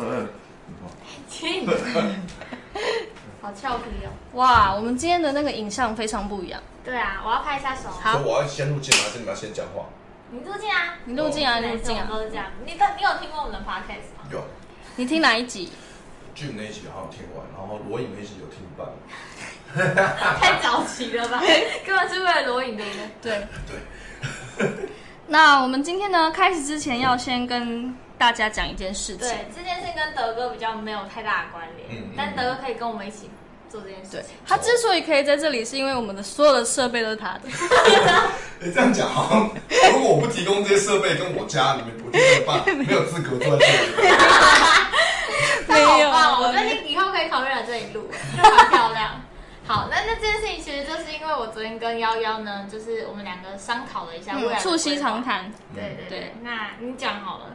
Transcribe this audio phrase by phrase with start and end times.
[0.00, 0.26] 对对，
[1.28, 1.66] 亲，
[3.42, 4.10] 好俏皮哦。
[4.34, 6.60] 哇，我们今天的那个影像非常不一样。
[6.84, 7.88] 对啊，我要拍一下手。
[7.90, 9.86] 好我要先录进来，还是你们要先讲话？
[10.30, 12.06] 你录进啊，你录进啊，录进啊。
[12.08, 12.46] 们都是这样。
[12.64, 14.24] 你的你有听过我们的 podcast 吗？
[14.30, 14.44] 有
[14.96, 15.70] 你听哪一集
[16.36, 18.86] ？Jim 那一集好像听完，然后罗颖那一集有听一半。
[20.40, 21.40] 太早期了吧？
[21.86, 23.48] 根本是为了罗影，对不对？
[24.58, 24.66] 对。
[24.66, 24.88] 对，
[25.28, 29.26] 那我们今天呢，开始之前要先跟大家讲一件事情。
[29.26, 33.30] 对，这件事跟德哥比较没有太大的关联，嗯嗯但德哥可以跟我们一起
[33.70, 34.32] 做这件事对情。
[34.46, 37.40] 他之所以可以在这里，是因为我们的所有的设备都是他的。
[38.60, 39.50] 你 这样讲好像，
[39.94, 44.14] 如果我不提供这些设备跟我家，里面不就没有办法，没有资格坐在这里。
[45.66, 46.10] 没有！
[46.10, 48.06] 我觉得你以后可以考虑来这里录，
[48.36, 49.18] 就蛮漂亮。
[49.66, 55.24] 好，那那这件事情其实就是因为我昨天跟幺幺呢，就是我们两个商讨了一下未来的嗯，促膝长。
[55.24, 55.50] 谈。
[55.74, 57.46] 对对对对，那你讲好了，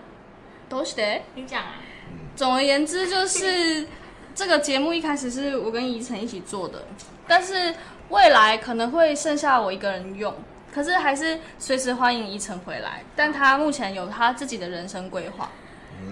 [0.69, 1.21] 都是的。
[1.35, 1.75] 你讲啊。
[2.35, 3.87] 总而言之，就是
[4.33, 6.83] 这个节目一开始是我跟宜晨一起做的，
[7.25, 7.73] 但是
[8.09, 10.33] 未来可能会剩下我一个人用，
[10.73, 13.01] 可是还是随时欢迎宜晨回来。
[13.15, 15.49] 但他目前有他自己的人生规划，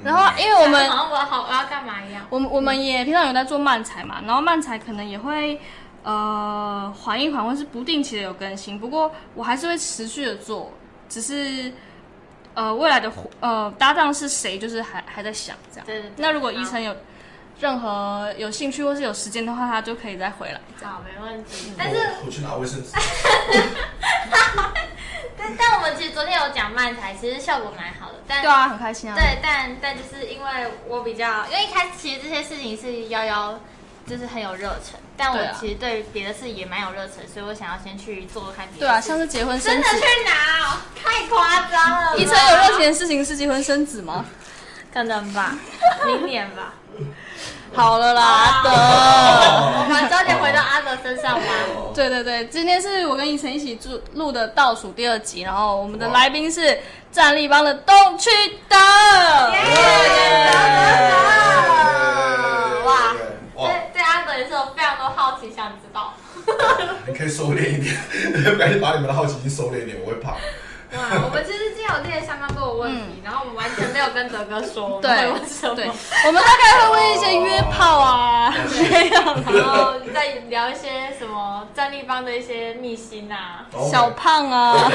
[0.02, 2.26] 然后因为我们好像我好我要干嘛一样。
[2.30, 5.60] 我们我们也平常有在做漫才嘛，然后漫才可能也会
[6.04, 8.80] 呃缓一缓，或是不定期的有更新。
[8.80, 10.72] 不过我还是会持续的做，
[11.10, 11.70] 只是
[12.56, 15.86] 呃未来的呃搭档是谁，就是还还在想这样。
[15.86, 16.95] 对对对那如果宜晨有
[17.60, 20.60] 任何有兴趣或是有时间的话，他就可以再回来。
[20.84, 21.72] 好，没问题。
[21.78, 22.90] 但是我我去拿卫生纸。
[25.38, 28.16] 但 但我们其实昨天有讲漫才，其实效果蛮好的。
[28.28, 29.16] 但对啊，很开心啊。
[29.16, 33.60] 对，但但就是因为我比较，因为一开始其实这些事情是幺幺，
[34.08, 38.80] 就是很有热忱，但我其实对别的事也蛮有热忱，所以我想要先去做做看别的。
[38.80, 40.06] 对啊，像是结婚生子真的去。
[40.26, 40.32] 哪、
[40.66, 42.16] 哦，太夸张了吧。
[42.18, 44.26] 宜晨有热情的事情是结婚生子吗？
[44.94, 45.58] 可能吧，
[46.06, 46.73] 明年吧。
[47.73, 48.70] 好了啦，阿德。
[48.70, 51.45] 我们早点回到阿德身上吧。
[51.95, 56.80] 对对对，今天是我跟宜晨一起录录的倒数第二集，然后我们的来宾是
[57.11, 58.30] 战力帮的东区
[58.70, 58.77] 德。
[58.77, 59.54] 哇
[61.10, 61.92] 哇！
[64.33, 66.14] 对对，阿德也是有非常多好奇想知道。
[67.08, 67.95] 你可以收敛一点，
[68.58, 70.36] 赶紧把你们的好奇心收敛一点，我会怕。
[70.95, 75.76] 哇，我们其实今天有列相当多的问题，然后我们完全没有跟德哥说我们对会问什么。
[75.76, 75.87] 对，
[76.27, 78.54] 我们大概会问一些约炮啊，
[78.92, 79.21] 没有
[79.58, 83.65] 然后再聊一些什么战立帮的一些秘辛啊。
[83.92, 84.92] 小胖啊，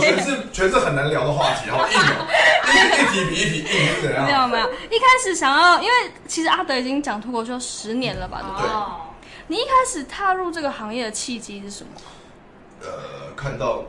[0.00, 4.24] 全 是全是很难聊的话题，好硬哦，一比一题硬，是怎样？
[4.24, 5.92] 没有没有，一开始想要，因为
[6.26, 8.70] 其实阿德已经讲脱口秀十年了吧，对不对？
[8.70, 8.92] 哦，
[9.48, 11.90] 你一开始踏入这个行业的契机是什么？
[12.82, 12.88] 呃，
[13.36, 13.82] 看到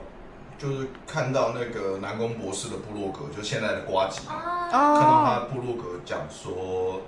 [0.58, 7.02] 就是看到那个南宫博士的部落格，就现在的瓜吉，哦，看到他部落格讲说，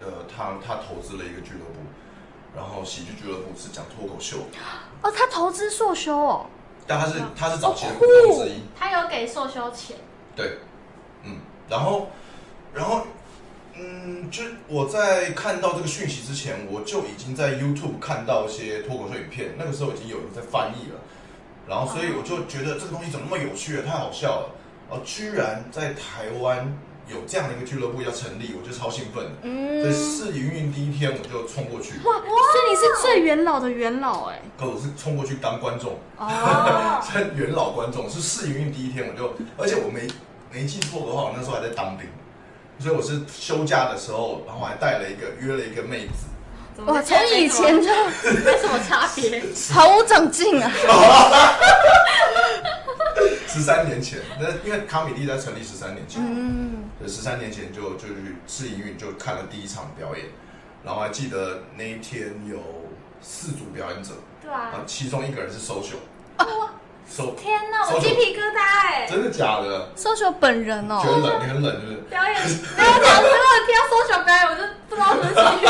[0.00, 1.80] 呃，他他投资了一个俱乐部，
[2.54, 4.38] 然后喜剧俱乐部是讲脱口秀，
[5.02, 6.46] 哦，他投资硕修哦，
[6.86, 9.96] 但他是他是早期的哦股东之一，他有给硕修钱，
[10.36, 10.58] 对，
[11.24, 12.08] 嗯，然后，
[12.74, 13.06] 然后，
[13.74, 21.00] 嗯，就我在看到这个讯息之前，我就已经在 YouTube 看到一些脱口秀影片，那个时候已经有人在翻译了，
[21.70, 24.50] 然后所以我就觉得这个东西怎么那么有趣啊，太好笑了，
[24.90, 26.76] 然后居然在台湾
[27.06, 29.30] 有这样的一个俱乐部要成立，我就超兴奋的。
[29.42, 40.08] 嗯，所以试营运第一天我就冲过去，哇，所以你是最元老的元老哎，可我是冲过去当观众，哦， 是元老观众，是试营运第一天我就，而且我没
[40.52, 42.08] 没记错的话，我那时候还在当兵，
[42.80, 46.26] 所以我是休假的时候，然后我还带了一个约了一个妹子，
[46.86, 47.88] 哇，怎么从以前就
[48.44, 49.42] 没什么差别？
[49.72, 50.70] 毫无长进啊，
[53.46, 60.26] 十三年前，那因为卡米蒂在成立十三年前，嗯，十三年前就就去试营运就看了第一场表演，
[60.84, 62.58] 然后还记得那一天有
[63.20, 64.10] 四组表演者，
[64.42, 65.98] 对啊啊，，其中一个人是 social，
[67.10, 69.06] 收天哪，我鸡皮疙瘩哎！
[69.10, 69.90] 真的假的？
[69.96, 71.96] 搜秀本人哦觉，得冷，你很冷，是不是？
[72.08, 72.34] 表演，
[72.76, 73.36] 没有讲，如果
[73.66, 75.69] 听到搜小表演，我就不知道怎么样的表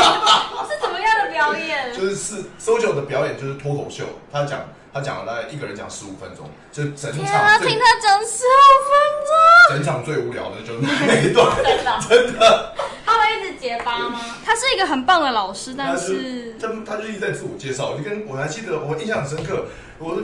[2.01, 4.61] 就是是 social 的表演就是脱口秀，他讲
[4.91, 8.91] 他讲了大概一个人讲十五分钟，就是整天啊，场最听他讲十五分
[9.29, 12.73] 钟整场最无聊的就是那一段，真的，真的。
[13.05, 14.19] 他会一直结巴吗？
[14.43, 19.65] 他是一个很棒的老师，但是他他就一直在自我介绍，我就跟我还记得我印象很深刻，
[19.99, 20.17] 我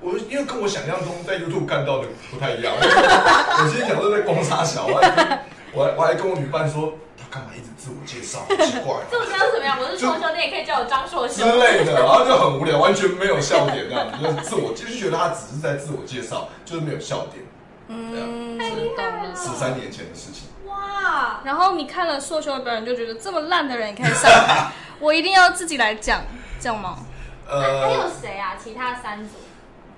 [0.00, 5.40] 我因为跟我想象中在 YouTube 看到的不太一样，我今天想说在光杀小，我还
[5.72, 6.92] 我还我还跟我女伴说
[7.24, 8.96] 他干嘛一直自我介绍，好奇怪。
[9.10, 9.78] 这么叫怎么样？
[9.80, 11.46] 我是硕修，你也可以叫我张硕之修。
[11.56, 17.44] 类的，然后就很无聊，完全没有笑点，这样子，就是自我，就是觉得他只是在自我介绍，就是没有笑点。
[17.88, 19.34] 嗯，太厉害了。
[19.34, 20.48] 十三年前的事情。
[20.66, 24.70] 哇，然后你看了硕修的表演，就觉得这么烂的人也可以上台，
[25.00, 26.22] 我一定要自己来讲，
[26.60, 26.98] 这样吗？
[27.46, 28.54] 还有呃，谁啊？
[28.62, 29.34] 其他三组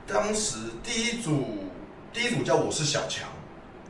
[0.04, 1.68] 当时第一组
[2.12, 3.28] 第一组叫我是小强，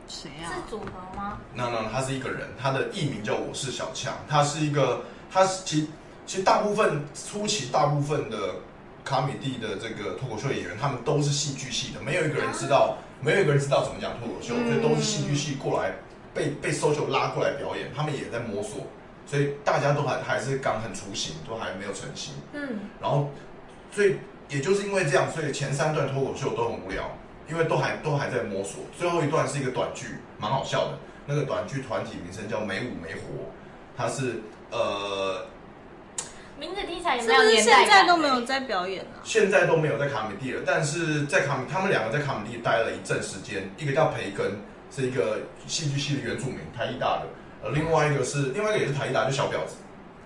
[0.07, 1.37] 谁是组合吗？
[1.53, 5.01] 那那他是一个人，他的艺名叫我是小强，他是一个，
[5.31, 5.89] 他是其
[6.25, 8.55] 其实大部分初期大部分的
[9.03, 14.67] 卡米蒂的这个脱口秀演员，他们都是戏剧系的，没有一个人知道，没有一个人知道怎么讲脱口秀，嗯。
[14.67, 15.91] 所以都是戏剧系过来
[16.33, 18.87] 被被 social 拉过来表演，他们也在摸索，
[19.25, 23.29] 所以大家都还还是刚很雏形，都还没有成型，嗯，然后
[23.91, 24.17] 所以
[24.49, 27.09] 也就是因为这样，所以前三段脱口秀都很无聊，
[27.49, 28.83] 因为都还都还在摸索。
[28.97, 30.97] 最后一段是一个短剧，蛮好笑的。
[31.25, 33.51] 那个短剧团体名称叫没舞没活，
[33.97, 34.41] 它是
[34.71, 35.45] 呃
[36.57, 38.07] 名字听起来有是没有不是现在？
[38.07, 39.19] 都没有在表演啊？
[39.23, 44.57] 现在都没有在卡米蒂了，但是在卡米他们两个在卡米蒂待了一阵时间，一个叫培根，
[44.89, 47.27] 是一个戏剧系的原住民，台艺大的，
[47.63, 49.75] 呃，另外一个是另外一个也是台艺大，就小婊子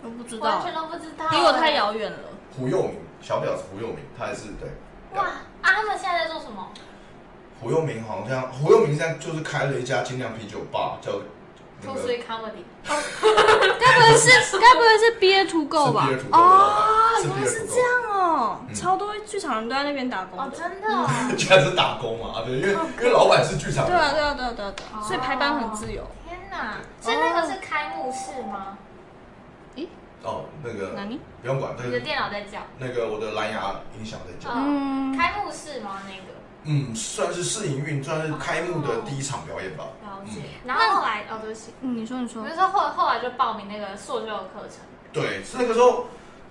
[0.04, 2.20] 我不知道完全，都不知道，离我太遥远了。
[2.56, 4.70] 胡佑明，小婊子胡佑明，他也是对。
[5.18, 5.26] 哇！
[5.26, 6.72] 啊，他们现在在做什么？
[7.62, 11.12] 胡佑明好像胡佑明现在就是开了一家精酿啤酒吧，叫
[11.82, 12.64] 那个吐水 comedy。
[12.84, 21.08] 该不会是该不会是 Beer to Go 吧是 Beer to？Go 的老哦，板是原来是这样哦，嗯超多剧场人都在那边打工哦，真的哦。
[21.38, 22.40] 居然是打工嘛？
[22.40, 24.74] 啊，对，因为因为老板是剧场，对啊，对啊，对啊，对啊，
[25.04, 26.04] 所以排班很自由。
[26.28, 26.78] 天哪！
[27.00, 28.78] 所以那个是开幕式吗？
[30.24, 31.20] 哦，那个哪里？
[31.42, 32.60] 不用管，那你的电脑在叫。
[32.78, 36.02] 那个我的蓝牙音响在叫，嗯，嗯开幕式吗？
[36.06, 39.86] 那个嗯，算是试营运，算是开幕的第一场表演吧。
[40.04, 40.68] 了解嗯。
[40.68, 44.80] 然后后来，哦，对不起，嗯，你说，你说我就，说后后来就报名那个硕修的课程。
[45.12, 46.06] 对，是那个时候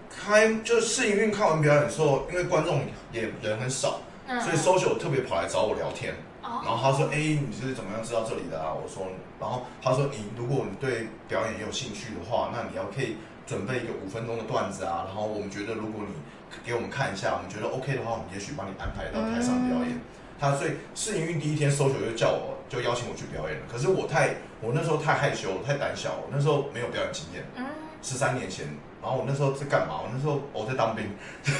[0.09, 6.15] 开就试营运看完表演的时候，因为观众也人很少，嗯所以 social 特别跑来找我聊天。
[6.43, 9.07] 哦然后他说：“哎、你是怎么样知道这里的啊？”我说
[9.39, 13.17] ：“然后他说你如果你对表演也有兴趣的话，那你要可以
[13.47, 15.05] 准备一个五分钟的段子啊。
[15.07, 16.15] 然后我们觉得如果你
[16.65, 19.99] 给我们看一下，我们觉得 OK 的话，我们也许帮你安排到台上表演。
[20.39, 23.67] 他所以试营运第一天，social 就叫我就邀请我去表演了。
[23.71, 27.45] 可是我太我那时候太害羞，太胆小，我那时候没有表演经验。
[27.57, 27.67] 嗯，
[28.01, 28.65] 十三年前，
[29.03, 30.01] 然后我那时候在干嘛？
[30.03, 31.05] 我那时候我在当兵，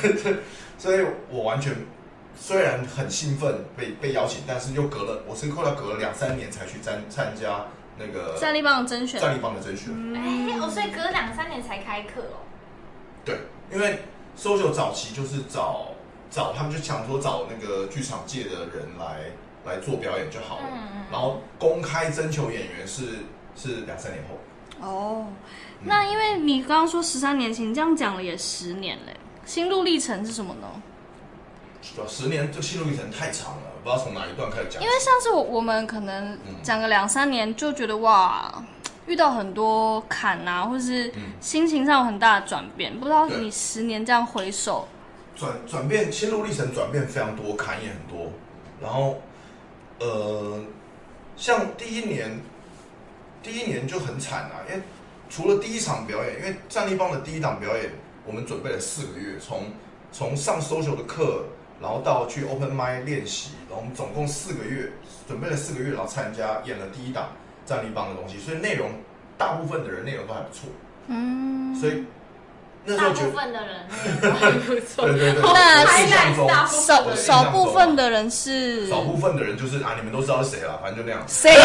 [0.79, 1.75] 所以我完全
[2.35, 7.67] 虽然很兴奋被被邀请，但是又隔了，我是后来隔了两三年才去参参加
[7.99, 9.21] 那个战力棒的甄选。
[9.21, 9.93] 战力帮的甄选。
[10.17, 12.41] 哎，哦，所以隔两三年才开课哦。
[13.27, 13.37] 对，
[13.71, 13.99] 因为
[14.41, 15.89] social 早期就是找
[16.31, 19.31] 找他们就想说找那个剧场界的人来
[19.67, 20.65] 来做表演就好了，
[21.13, 23.19] 然后公开征求演员是
[23.55, 24.39] 是两三年后。
[24.81, 25.27] 哦，
[25.85, 29.15] 那因为你刚刚说十三年前，你这样讲了也十年嘞，
[29.45, 30.67] 心路历程是什么呢？
[31.95, 34.83] 对十年这心路历程太长了，不知道从哪一段开始讲。
[34.83, 38.65] 因为上次我我们可能讲个两三年，就觉得哇，
[39.11, 42.97] 遇到很多坎啊，或是嗯心情上有很大的转变。
[42.97, 44.87] 不知道你十年这样回首，
[45.35, 48.31] 转转变心路历程转变非常多，坎也很多。
[48.81, 49.21] 然后，
[49.99, 50.61] 呃，
[51.37, 52.39] 像第一年，
[53.43, 54.81] 第一年就很惨啊，因为
[55.29, 57.91] 除了第一场表演，因为战力帮的第一档表演，
[58.25, 59.65] 我们准备了四个月，从
[60.13, 61.47] 从上 social 的课，
[61.83, 64.93] 然后到去 open m i 练习，然后我们总共四个月，
[65.27, 67.31] 准备了四个月，然后参加演了第一档
[67.71, 68.91] 战力帮的东西，所以内容
[69.39, 70.69] 大部分的人内容都还不错，
[71.07, 72.05] 嗯，所以
[72.85, 73.15] 那时大候。
[73.15, 73.87] 部分的人
[74.21, 75.07] 那个还不错。
[75.07, 75.43] 对对对，
[76.49, 81.23] 那少少部分的人是少部分的人就是啊，你们都知道是谁了，反正就那样。
[81.29, 81.63] 谁啊？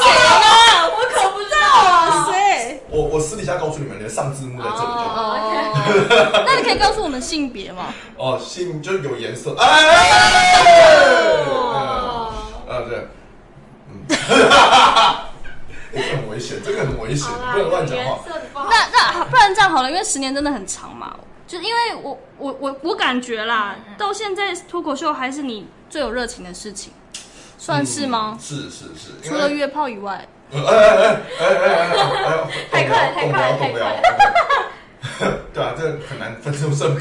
[0.00, 0.88] 谁啊？
[0.88, 2.80] 我可不知道啊，谁？
[2.88, 5.36] 我我私底下告诉你们，你的上字幕在这里就好。
[5.36, 7.92] 哦， 那你可以告诉我们性别吗？
[8.16, 9.66] 哦，性就是有颜色，哎，
[11.50, 12.32] 哦
[12.68, 13.06] 呃对，
[15.92, 18.18] 很危险，这个很危险，不能乱讲话。
[18.54, 26.92] 那那不然这样好了，因为十年真的很长嘛，就因为我我我我感觉啦，到现在脱口秀还是你最有热情的事情，
[27.58, 28.40] 算是吗嗯？
[28.40, 30.86] 是是是，除了约炮以外，呃哎哎
[31.40, 35.38] 哎哎哎哎哎，太快了太快了动不了，动不了。
[35.54, 37.00] 对啊，这很难分出胜负。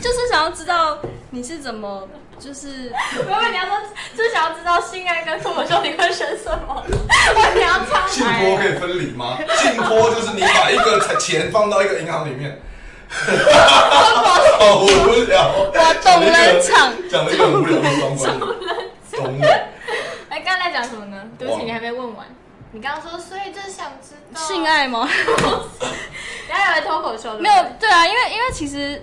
[0.00, 0.98] 就是想要知道
[1.30, 2.92] 你是怎么，就是
[3.28, 3.80] 我以为你要说，
[4.16, 6.84] 就是想要知道性爱跟脱口秀你会选什么？
[6.86, 9.38] 我你要唱信托可以分离吗？
[9.56, 12.60] 信托就是你把一个钱放到一个银行里面，
[14.58, 14.86] 好无
[15.26, 15.50] 聊。
[15.56, 18.40] 我懂了场，讲了一个很无聊的双关语。
[19.12, 19.48] 懂了。
[20.28, 21.22] 哎，刚才在讲什么呢？
[21.38, 22.26] 对不起，你还没问完。
[22.72, 25.08] 你刚刚说，所以就是想知道性，爱吗？
[26.48, 29.02] 然后有来脱口秀，没有，对啊，因为因为其实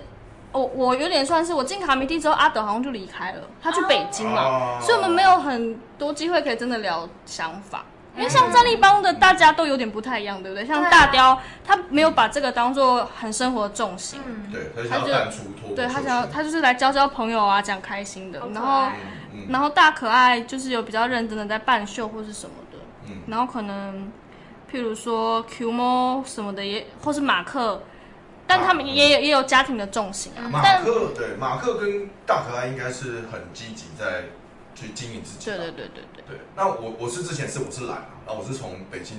[0.54, 4.78] 我我有点算是我进卡米蒂之后，阿德好像就离开了，他去北京嘛，哦。
[4.80, 7.84] 所以我们没有很多机会可以真的聊想法。
[8.16, 10.64] 因为像战力帮的大家都有点不太一样，对不对？
[10.64, 18.40] 像大雕，他没有把这个当做很生活的重心，嗯，对，他就淡出脱对他想要他就是来交交朋友啊，讲开心的。
[18.54, 18.86] 然后
[19.48, 23.16] 然后大可爱就是有比较认真的在办秀或是什么的，嗯。
[23.26, 24.12] 然后可能
[24.70, 27.82] 譬如说 Q 猫什么的也，或是马克，
[28.46, 30.48] 但他们也有也有家庭的重心啊。
[30.48, 34.24] 马克对马克跟大可爱应该是很积极在
[34.74, 35.56] 去经营自己吧。
[35.56, 39.16] 对对对对对，对，那我我是之前是我是懒啊，然后我是从北京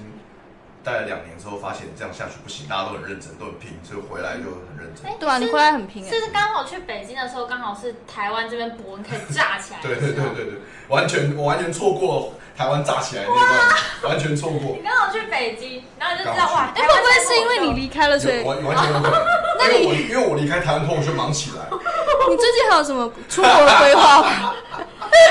[0.85, 5.09] 待了两年之后，发现这样下去不行，大家都很认真，都很拼，所以回来就很认真。
[5.09, 10.13] 哎对啊，你回来很拼哎、是刚好去北京的时候，刚好是台湾这边博文可以炸起来的对对。
[10.13, 10.53] 对对对，
[10.87, 14.83] 完全我完全错过台湾炸起来那一段，完全错过你。
[14.83, 21.65] 刚好去北京，然后你就知道哇，哎、会不会是因为你离开了，所以完完全有可能，因为我因为我离开台湾脱口秀忙起来，
[22.29, 24.53] 你最近还有什么出国的规划吗？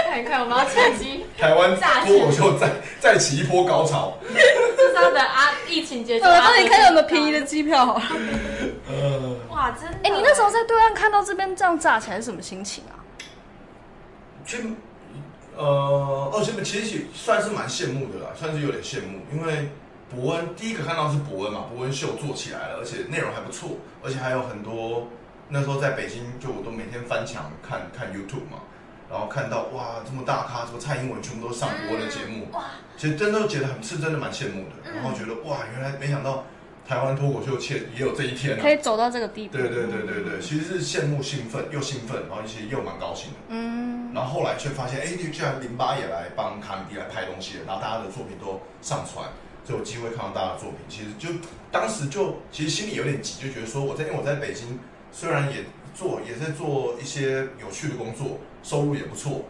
[0.04, 4.16] 看一看我们要趁机，台湾炸脱口秀再再起一波高潮。
[4.76, 6.24] 就是要等啊疫情结束。
[6.24, 8.02] 我到底看有没有便宜的机票好了？
[8.88, 9.98] 呃，哇，真的。
[10.02, 12.94] 哎、你那时候在对岸看到这边这样炸起来是什么心情啊？
[14.44, 14.62] 去
[15.56, 19.70] 呃，而且其实算是蛮羡慕的啦，算是有点羡慕，因为
[20.10, 23.70] 伯恩第一个看到是伯恩嘛，伯恩秀做起来了，而且内容还不错，
[24.02, 25.08] 而且还有很多
[25.48, 28.58] 那时候在北京，就我都每天翻墙看看 YouTube 嘛，
[29.14, 32.64] 然后看到哇这么大咖，什么蔡英文全部都上伯恩的节目，哇，
[32.96, 36.44] 其实真的觉得很是真的蛮羡慕的，然后觉得哇原来没想到
[36.84, 39.56] 台湾脱口秀界也有这一天啊可，以走到这个地步？
[39.56, 43.36] 对对对对对，其实是羡慕兴奋又兴奋，然后其实又蛮高兴的。
[43.50, 49.24] 嗯，然后后来却发现，哎，居然零八也来帮卡米蒂来拍东西了，然后大家的作品都上传，
[49.64, 50.80] 就有机会看到大家的作品。
[50.88, 51.38] 其实就
[51.70, 54.76] 当时就其实心里有点急，就觉得说我在因为我在北京，
[55.12, 59.42] 虽然也做也在做一些有趣的工作，收入也不错，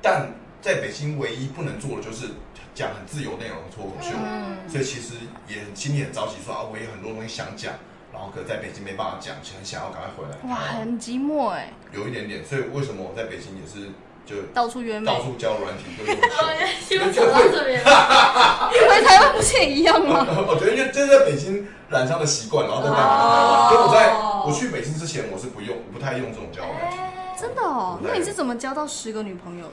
[0.00, 0.28] 但
[0.62, 2.28] 在北京唯一不能做的就是
[2.74, 4.10] 讲很自由内容的脱口秀。
[4.16, 4.58] 嗯。
[4.68, 5.14] 所以其实
[5.48, 7.72] 也心里很着急说，啊，我也很多东西想讲，
[8.12, 10.36] 然后可在北京没办法讲，很想要赶快回来。
[10.48, 13.90] 哇，很寂寞哎，有一点点，所以为什么我在北京也是
[14.24, 15.06] 就到处约妹。
[15.06, 16.80] 到，处交友软体跟我 哦，原来秀。
[16.88, 20.26] 新闻走到这边， 回台湾不是也一样吗？
[20.48, 24.14] 我觉得就就是在北京染上的习惯，然后再带回台所以我在
[24.46, 27.13] 我去北京之前，我是不用不太用这种交友软体，哎
[27.44, 29.72] 真的哦，那你是怎么交到十个女朋友的？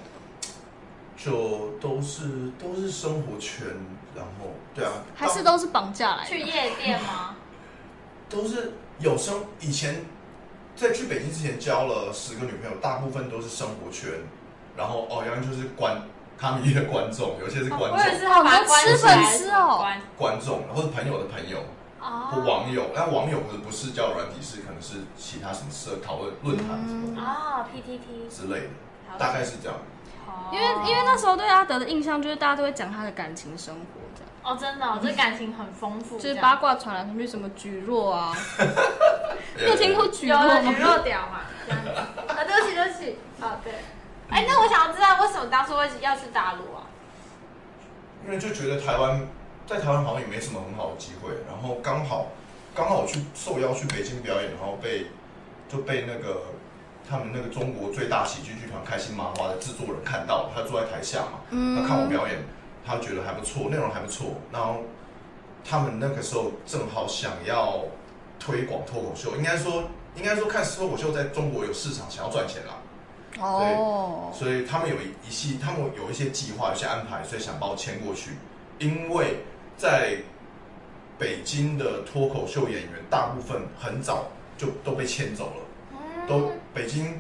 [1.15, 3.65] 就都是都是生活圈，
[4.13, 6.29] 然后对啊，还是都是绑架来的？
[6.29, 7.37] 去夜店吗？
[8.29, 10.03] 都是有生以前
[10.75, 14.09] 在去北京之前交了十个女朋友，大部分都是生活圈，
[14.75, 16.01] 然后哦，然后就是观
[16.37, 21.59] 卡米蒂的观众，有些是观众我也众是把它关起来哦你都吃粉丝哦关观众，或者朋友的朋友。
[22.01, 29.77] 或哦网友，那网友可能不是交友软体，是可能是其他什么社讨论论坛什么的哦，PTT，之类的，大概是这样。
[29.77, 34.29] 哦因为因为那时候对阿德的印象就是大家都会讲他的感情生活这样。
[34.43, 38.33] 哦，真的哦，这感情很丰富，就是八卦传来传去，什么举弱啊，
[39.59, 40.53] 你有听过举有弱吗？
[40.55, 41.89] 了鱼肉屌嘛，这样子。
[41.89, 43.17] 啊， 对不起，对不起。
[43.41, 43.73] 啊，对。
[44.29, 46.87] 哎，那我想要知道为什么当初会要去大陆啊？
[48.25, 49.27] 因为就觉得台湾
[49.71, 52.27] 在台湾好像也没什么很好的机会，然后刚好
[52.75, 55.05] 刚好去受邀去北京表演，然后被
[55.69, 56.41] 就被那个
[57.09, 62.37] 他们那个中国最大喜剧剧团开心麻花的制作人看到了，他坐在台下嘛，嗯他看我表演，
[62.85, 64.81] 他觉得还不错，内容还不错，然后
[65.63, 67.81] 他们那个时候正好想要
[68.39, 69.83] 推广脱口秀，应该说
[70.15, 72.73] 应该说看脱口秀在中国有市场，想要赚钱啦。
[73.39, 78.31] 哦，所以他们有一一系，他们有一些计划，有一些安排，所以想把我牵过去。
[78.77, 79.37] 因为
[79.81, 80.15] 在
[81.17, 85.97] 北京的脱口秀演员，大部分很早就都被迁走了，嗯。
[86.27, 87.19] 都北京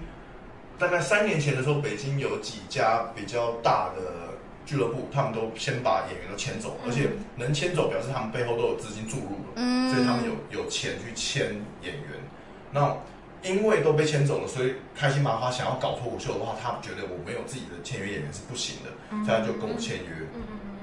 [0.77, 6.87] 大概三年前的时候，北京有几家比较大的俱乐部，他们都先把演员都迁走，嗯。
[6.87, 9.53] 而且能迁走，表示他们背后都有资金注入了。
[9.55, 9.89] 嗯。
[9.89, 11.47] 所以他们有有钱去签
[11.81, 12.21] 演员。
[12.71, 12.95] 那
[13.41, 19.25] 因为都被迁走了，所以开心麻花想要搞脱口秀的话，他觉得我没有自己的签约演员是不行的，嗯。
[19.25, 20.13] 所以他就跟我签约，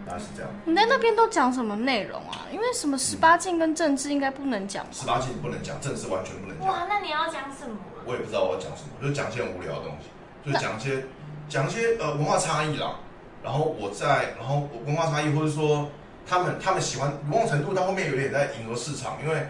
[0.08, 0.50] 大概是这样。
[0.64, 2.46] 你在那边都讲什么内容啊？
[2.50, 4.90] 因为什么十八禁跟政治应该不能讲吧？
[4.92, 6.66] 十八禁不能讲，政治完全不能讲。
[6.66, 8.00] 哇，那你要讲什么啊？
[8.06, 11.04] 我也不知道我要讲什么，就讲一些很无聊的东西，就讲一些
[11.48, 12.94] 讲一些呃文化差异啦。
[13.42, 15.88] 然后我在，然后文化差异，或者说
[16.26, 19.46] 他们他们喜欢某种程度到后面有点在迎合市场，因为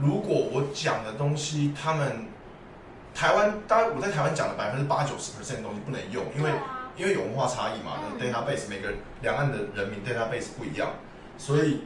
[0.00, 2.26] 如果我讲的东西，他们
[3.14, 6.50] 台湾，当然我在台湾讲的百分之八九十 percent 的东西不能用，因为
[6.98, 10.90] 因为有文化差异嘛，database 每个人两岸的人民 database 不一样，
[11.38, 11.84] 所以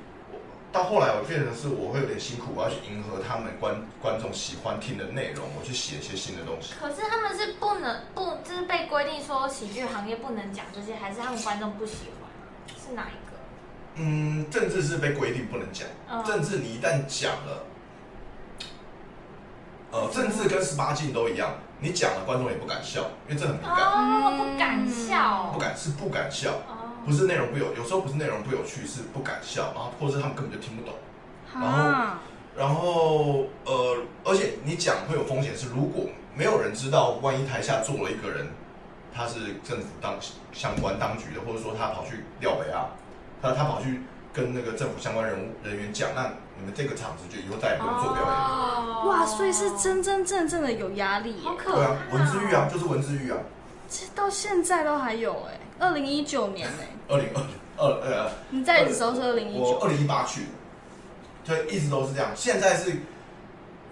[0.73, 6.73] 到后来我变成是我会有点辛苦，我要去迎合他们观观众喜欢听的内容，我去写一些新的东西。
[6.81, 12.31] 可是他们是不能不，就是被规定说喜剧行业不能讲这些，还是他们观众不喜欢？
[12.83, 13.37] 是哪一个？
[13.97, 17.65] 嗯，政治是被规定不能讲，嗯政治你一旦讲了，
[19.91, 30.95] 呃，政治跟十八禁都一样，你讲了观众也不敢笑，因为这很敏感，哦，不敢笑，不敢是不敢笑，哦，不是内容不有，有时候不是内容不有趣，是不敢笑，然后或者是他们根本就听不懂。
[31.53, 32.21] 然后啊，
[32.57, 38.47] 然后呃，而且你讲会有风险，是如果没有人知道，万一台下坐了一个人，
[39.13, 40.15] 他是政府当
[40.53, 42.87] 相关当局的，或者说他跑去廖北啊，
[43.43, 44.01] 他他跑去
[44.33, 48.31] 跟那个政府相关人物人员讲，那你们这个场子就以后再也不用做表演。
[48.31, 48.35] 了。
[48.35, 49.09] 哦。
[49.09, 51.43] 哇，所以是真真正正的有压力耶。
[51.43, 53.39] 好，可对啊，文字狱啊，就是文字狱啊。
[53.91, 57.43] 这到现在都还有哎，二零一九年哎，二零二
[57.85, 59.15] 二呃，你在的时候？
[59.15, 60.47] 是二零一九，我二零一八去的，
[61.45, 62.31] 对，一直都是这样。
[62.35, 62.93] 现在是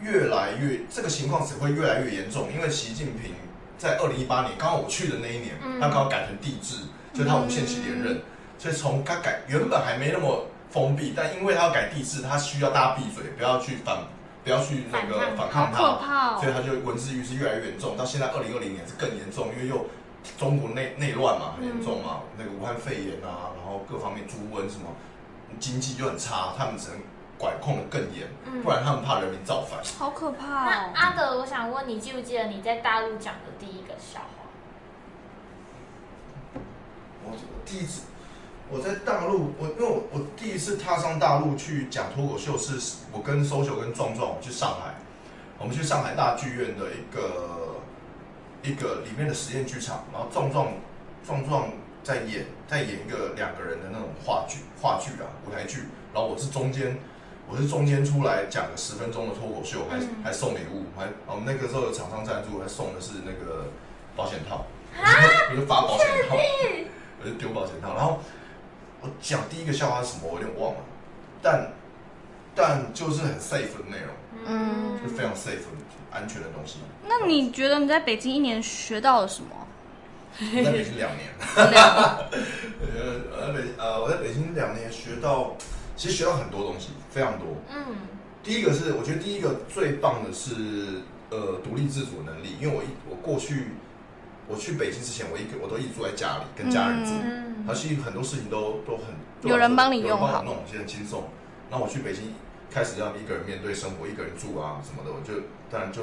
[0.00, 3.34] 越来越这个情况只会越来越严重，因为习近平
[3.76, 5.78] 在二零一八年刚好我去的那一年，嗯。
[5.78, 6.76] 他刚好改成帝制，
[7.12, 8.22] 就是他无限期连任，
[8.60, 13.96] 所以从他改原本还没那么封闭，但因为他要改地制，他需要大家闭嘴，不要去反，
[14.44, 19.86] 不要去那个反反抗他，所以他就文字狱是越来越严重，到现在二零二零年是更严重，因为又
[20.36, 24.94] 中国内内乱嘛，很严重嘛，那个武汉肺炎啊，然后各方面猪瘟什么，
[25.58, 27.00] 经济就很差，他们只能
[27.38, 29.80] 管控的更严，嗯不然他们怕人民造反。
[29.98, 30.90] 好可怕那哦。
[30.94, 34.44] 阿德，我想问你，记不记得你在大陆讲的第一个笑话？
[37.24, 38.02] 我我第一次
[38.72, 44.94] 我在大陆，我因为我我第一次踏上大陆去讲脱口秀，是我跟 social 跟壮壮我们去上海，
[45.58, 47.80] 我们去上海大剧院的一个
[48.62, 50.68] 一个里面的实验剧场，然后壮壮
[51.26, 51.68] 壮壮
[52.04, 55.80] 在演在演一个两个人的那种话剧话剧啊舞台剧，
[56.14, 56.96] 然后我是中间
[57.48, 60.08] 我是中间出来讲了十分钟的脱口秀，还、嗯。
[60.22, 63.66] 还送礼物，还我们那个时候有厂商赞助，还送的是那个
[64.14, 64.64] 保险套，
[65.50, 66.36] 我就发保险套。
[67.22, 68.18] 我就丢保险套，然后
[69.02, 70.80] 我讲第一个笑话是什么，我有点忘了，
[71.42, 71.72] 但
[72.54, 74.14] 但就是很 safe 的内容，
[74.46, 75.62] 嗯就非常 safe
[76.10, 76.78] 安全的东西。
[77.06, 79.48] 那你觉得你在北京一年学到了什么？
[80.40, 82.26] 我在北京两年， 呃，
[83.32, 85.56] 我在北呃我在北京两年学到，
[85.96, 87.46] 其实学到很多东西，非常多。
[87.74, 87.96] 嗯
[88.42, 93.66] 第一个是我觉得第一个最棒的是呃独立自主能力，因为我一我过去
[94.50, 99.04] 我去北京之前，我一个我都一直住在家里跟家人住，嗯而且很多事情都都很
[99.42, 101.24] 有人帮你用好弄，其实很轻松。
[101.70, 102.34] 那我去北京
[102.68, 106.02] 开始要一个人面对生活，一个人住啊什么的，我就当然就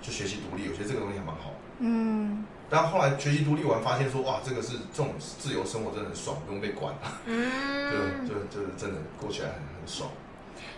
[0.00, 1.52] 就学习独立，我觉得这个东西还蛮好。
[1.80, 6.94] 嗯，但后来学习独立完，发现说哇，这个是这种自由生活真的很爽，不用被管，
[7.26, 10.08] 就嗯，就就是真的过起来很很爽。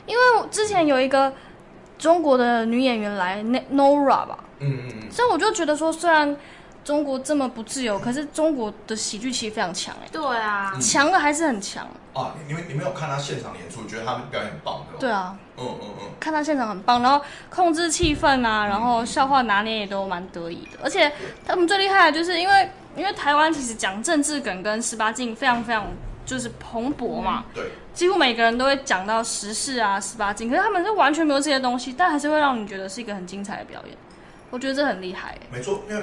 [0.06, 1.32] 因为我之前有一个
[1.98, 6.36] 中国的女演员来那 Nora 吧，嗯嗯嗯，所以我就觉得说，虽然
[6.84, 11.86] 中国这么不自由，可是中国的喜剧其实非常强哎，对啊，强的还是很强。
[12.12, 15.00] 啊，你你们你们有看他现场演出，觉得他们表演很棒对吧？
[15.00, 20.78] 对啊，嗯嗯嗯，看他现场很棒，然后控制气氛啊，然后笑话拿捏也都蛮得意的。
[20.82, 21.10] 而且
[21.44, 25.86] 他们最厉害的就是因为因为台湾其实讲政治梗跟十八禁非常非常
[26.24, 33.96] 就是蓬勃嘛，对，几乎每个人都会讲到时事啊、十八禁，可是他们是完全没有这些东西，但还是会让你觉得是一个很精彩的表演。
[34.50, 36.02] 我觉得这很厉害、没错，因为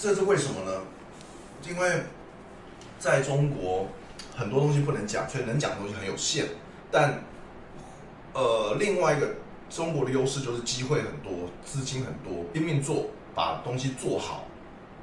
[0.00, 0.80] 这是为什么呢？
[1.68, 2.02] 因为
[2.98, 3.86] 在中国
[4.34, 6.46] 很多东西不能讲，所以能讲的东西很有限。
[6.90, 7.22] 但
[8.32, 9.28] 呃，另外一个
[9.68, 14.46] 中国的优势就是机会很多，资金很多，拼命做，把东西做好，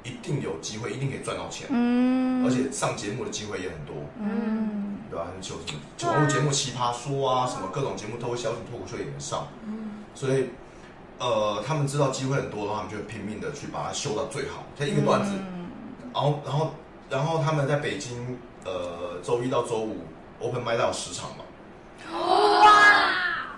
[0.02, 3.94] 一定有机会，一定可以赚到钱，嗯，而且上节目的机会也很多。
[4.18, 5.28] 嗯，对吧？
[5.40, 5.62] 就什么
[5.96, 10.48] 节目节目《奇葩说》啊，什么各种节目都会邀请脱口秀演员上，嗯所以
[11.18, 14.64] 呃，他们知道机会很多的话，他们就会拼命的去把它修到最好。
[14.78, 15.32] 像一个段子，
[16.14, 16.70] 然后然后
[17.10, 19.98] 然后他们在北京呃周一到周五
[20.40, 21.44] open m i d 到十场嘛，
[22.12, 23.12] 哇，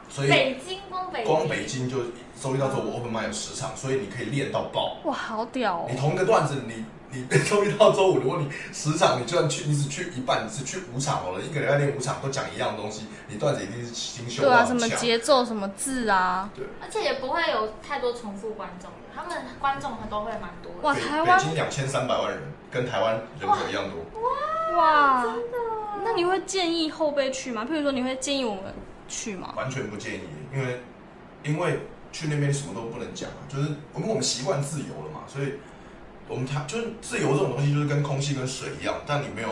[0.08, 1.98] 所以北京光北京光北京就
[2.40, 4.96] 周一到周五 open m i d 有十场，所以你可以练到爆。
[5.04, 5.96] 哇，好屌哦你！
[5.98, 14.88] 同一个段子，你你周一到周五，如果你十场，你就算去，你只去一半，你只去五场好了，一个礼拜练五场，都讲一样东西，你段子一定是新修对啊，什么。
[14.90, 20.78] 节奏、什么字啊，对，而且也不会有太多重复观众的，他们观众都会蛮多的。
[20.82, 24.20] 哇，台湾北京两千三百万人，跟台湾人口一样多，
[24.76, 25.24] 哇，
[26.04, 27.64] 那你会建议后辈去吗？
[27.64, 28.74] 譬如说，你会建议我们
[29.08, 29.54] 去吗？
[29.56, 30.20] 完全不建议，
[30.52, 30.82] 因为
[31.42, 31.80] 因为
[32.12, 35.54] 去那边什么都不能讲啊，就是因为我们习惯自由了嘛，所以
[36.30, 39.48] 我们它就是自由这种东西，就是跟空气跟水一样，但你没有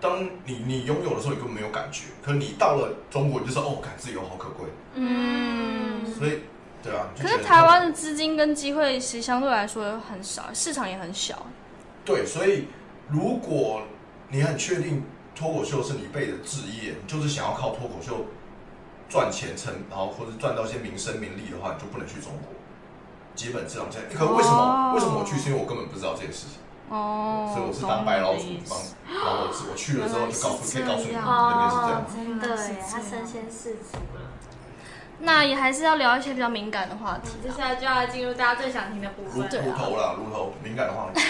[0.00, 6.06] 当你你拥有的时候，你根本没有感觉，可你到了中国，你就说哦，感自由好可贵，嗯。
[6.18, 6.40] 所以
[6.82, 7.06] 对啊。
[7.20, 11.46] 可是台湾的资金跟机会其实相对来说很少，市场也很小。
[12.04, 12.64] 对，所以
[13.10, 13.82] 如果
[14.30, 15.02] 你很确定
[15.34, 18.24] 脱口秀是你一辈子的志业，你就是想要靠脱口秀
[19.08, 22.48] 赚钱成，然后或者赚到一些名声名利的话，你就不能去中国。
[23.36, 25.36] 基本上这样，可为什么、哦为什么我去？
[25.36, 28.78] 是因为我根本不知道这件事情，哦，所以我是当白老鼠帮。
[29.06, 34.32] 然后我我去了之后就告诉可以告诉你们原那边是这样哦。，真的耶，他是这样身先士卒了。
[35.18, 37.48] 那也还是要聊一些比较敏感的话题接。
[37.50, 39.48] 下来就要进入大家最想听的部乳分。
[39.48, 41.20] 对啊乳头啦，乳头敏感的话题，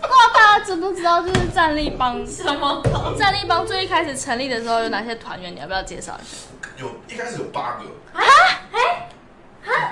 [0.00, 2.82] 不知道大家知不知道，就是战力帮，什么？
[3.18, 5.54] 战力帮最一开始成立的时候有哪些团员？
[5.54, 6.61] 你要不要介绍一下？
[6.82, 8.20] 有一开始有八个啊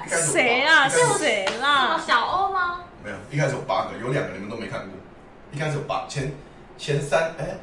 [0.05, 0.88] 一开始有八谁啦？
[0.88, 1.98] 是谁啦？
[2.05, 2.81] 小欧吗？
[3.05, 4.88] 没有，一开始有八个，有两个你们都没看过。
[5.53, 6.33] 一开始有八前
[6.76, 7.57] 前三，哎，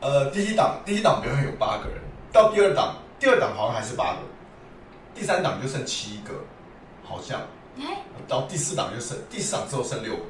[0.00, 1.98] 呃，第一档第一档表演有八个人，
[2.32, 4.18] 到第二档第二档好像还是八个，
[5.14, 6.34] 第三档就剩七个，
[7.04, 7.40] 好像，
[7.80, 10.22] 哎，到第四档就剩第四档之后剩六个，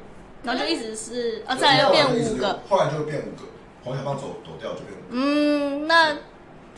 [0.42, 3.42] 然后就一直是，啊，再来又变五个。，后来就会变五个，
[3.82, 5.06] 黄小胖走走掉就变五个。
[5.10, 6.16] 嗯，那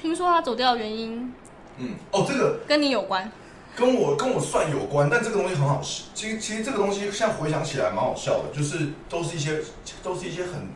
[0.01, 1.33] 听说他走掉的原因
[1.79, 3.31] 嗯，哦，这个跟你有关。
[3.77, 6.05] 跟我跟我算有关，但这个东西很好笑。
[6.13, 9.61] 其实其实这个东西现在回想起来蛮好笑的，就是都是一些
[10.03, 10.69] 都是一些很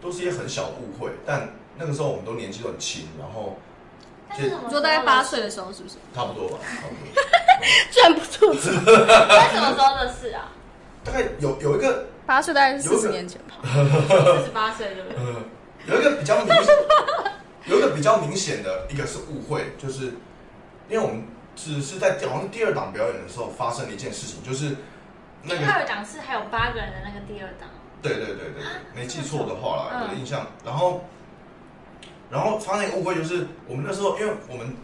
[0.00, 3.58] 都是一些很小的误会，但那个时候我们都年纪都很轻，然后？
[4.38, 5.96] 你说大概八岁的时候是不是？
[6.14, 7.22] 差不多吧， 差不多。
[7.90, 10.52] 居然不吐槽，那什么时候的事啊？
[11.04, 13.56] 大概有有一个八岁大概是四十年前吧。
[13.66, 15.18] 四十八岁对不对？
[15.18, 15.42] 呃
[15.86, 16.74] 有一个比较明显，
[17.66, 20.12] 有一个比较明显的一个是误会，就是
[20.90, 21.22] 因为我们
[21.56, 24.76] 只是在好像是第二档表演的时候发生了一件事情，就是
[25.42, 27.68] 那个第二档是还有八个人的那个第二档。
[28.02, 28.62] 对对对对对，
[28.94, 30.46] 没记错的话啦，嗯我的印象。
[30.64, 31.04] 然后，
[32.30, 34.74] 然后发生一个误会，就是我们那时候，因为我们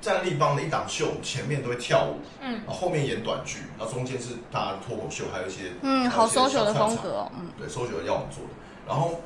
[0.00, 7.32] 站立帮的一档秀，前面都会跳舞，嗯然后后面演短剧，然后中间是大家脱口秀，还有一些嗯，好还有一些 social 的风格哦。
[7.38, 8.50] 嗯，对，搜九要我们做的。
[8.88, 9.20] 然后，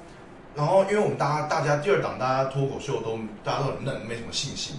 [0.56, 4.74] 然后因为我们大家大家第二档大家脱口秀都大家都很嫩，没什么信心，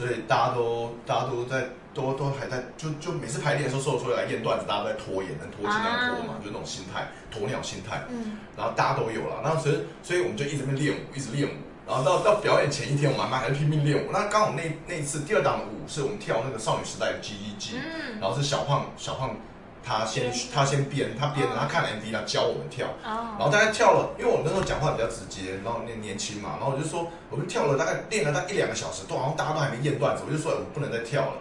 [0.00, 8.02] 所以大家都大家都在都都还在就就每次排练的时候，所有出来验段子，大家都在拖延，能拖尽量拖嘛，啊就那种心态，鸵鸟心态。
[8.08, 11.52] 嗯，然后大家都有了，然后所以所以我们就一直在练舞，一直练舞。
[11.86, 14.10] 然后到到表演前一天，我们还还是拼命练舞。
[14.10, 19.36] 那刚好那那一次第二档的舞是我们跳那个少女时代的 G E G，嗯然后是小胖小胖
[19.82, 22.86] 他先他先编，他编的，他看了 MV 他教我们跳。
[23.02, 31.32] 然哦，后大概跳了，因为我那时候讲话比较直接，然后年年轻嘛，然后我就说，我们跳了大概练了大概一两个小时，都好像大家都还没验段子，我就说我们不能再跳了，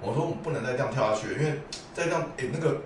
[0.00, 1.60] 我说我们不能再这样跳下去，因为
[1.92, 2.78] 再这样，诶那个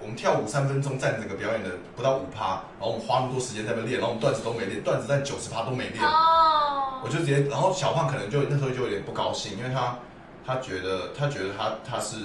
[0.00, 9.98] 我们跳舞三分钟占整个表演的不到五趴，然后我们花那么多时间在那练，然后我们段子都没练，段子占九十趴都没练，哦，我就直接，然后小胖可能就那时候就有点不高兴，因为他
[10.46, 12.16] 他觉得他觉得他他是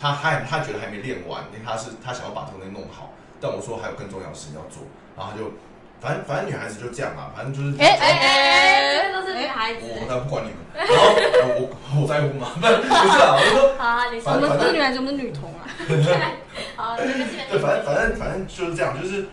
[0.00, 4.82] 他还他觉得还没练完，因为他是他想要把这个东西弄好，但我说还有更重要的事情要做，
[5.16, 5.52] 然后他就
[6.00, 9.80] 反正反正女孩子就这样嘛，反正就是哎哎哎都是女孩子。
[9.86, 11.14] 我才不管你们，然后
[11.56, 12.52] 我我我在乎吗？
[12.60, 15.64] 不 是不是啊，我就说好啊，你说我们反正不是女孩子，我们是女童啊。
[15.88, 19.26] 对，反正反正反正就是这样，就是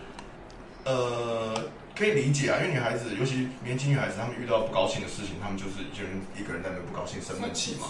[0.84, 1.52] 呃
[1.98, 7.88] 可以理解啊，因为女孩子尤其年轻女孩子，她们遇到不高兴的事情，她们就是一个人一个人在那不高兴生闷气嘛。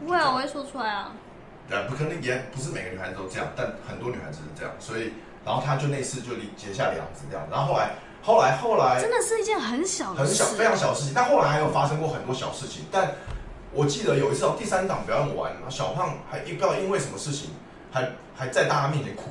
[0.00, 1.12] 不会啊，我会说出来啊。
[1.68, 5.12] 对啊，不可能也不是每个女孩子都这样，但很多女孩子是这样，所以
[5.44, 7.90] 然后她就那次就离结下梁子这样，然后后来
[8.22, 13.12] 后来后来真的是一件很小，很小非常小的事情，但后来还有发生过很多小事情，但
[13.72, 17.50] 我记得有一次哦，第三档表演完，小胖还不知道因为什么事情，
[17.90, 19.30] 还还在大家面前哭，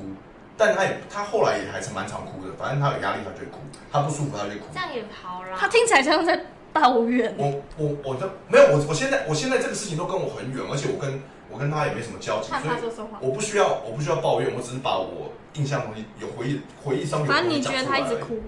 [0.56, 3.58] 但他也他后来也还是蛮常哭的，反正他有压力他就会哭，
[3.90, 4.80] 他不舒服他就哭这。
[4.80, 5.56] 样也好啦。
[5.58, 6.38] 他听起来像在
[6.72, 7.34] 抱怨。
[7.38, 11.20] 我我我的没有我我现在我现在这个事情都跟我很远，而且我跟
[11.54, 13.06] 我跟他也没什么交集，所以。
[13.20, 17.98] 我不需要我不需要抱怨，我只是把我印象的东西有回忆回忆上面有反正你觉得他。
[17.98, 18.42] 一直哭，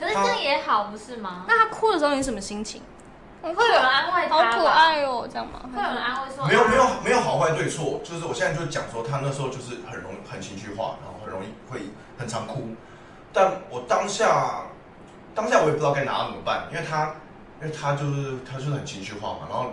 [0.00, 1.44] 可是这样也好，不是吗？
[1.46, 2.80] 那他哭的时候你什么心情？
[3.42, 5.60] 会有人安慰他好可爱哦，这样吗？
[5.74, 11.82] 会有人安慰说没有没有啊没有好坏对错，就是我现在就讲说他那时候就是很容易很情绪化，然后很容易会
[12.18, 12.70] 很常哭。
[13.32, 14.62] 但我当下
[15.34, 17.14] 当下我也不知道该拿他怎么办，因为他
[17.60, 19.70] 因为他就是他就是很情绪化嘛，然后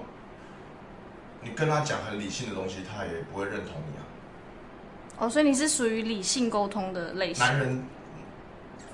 [1.45, 4.03] 你跟他讲很理性的东西，他也不会认同你啊。
[5.19, 7.45] 哦，所以你是属于理性沟通的类型。
[7.45, 7.85] 男人，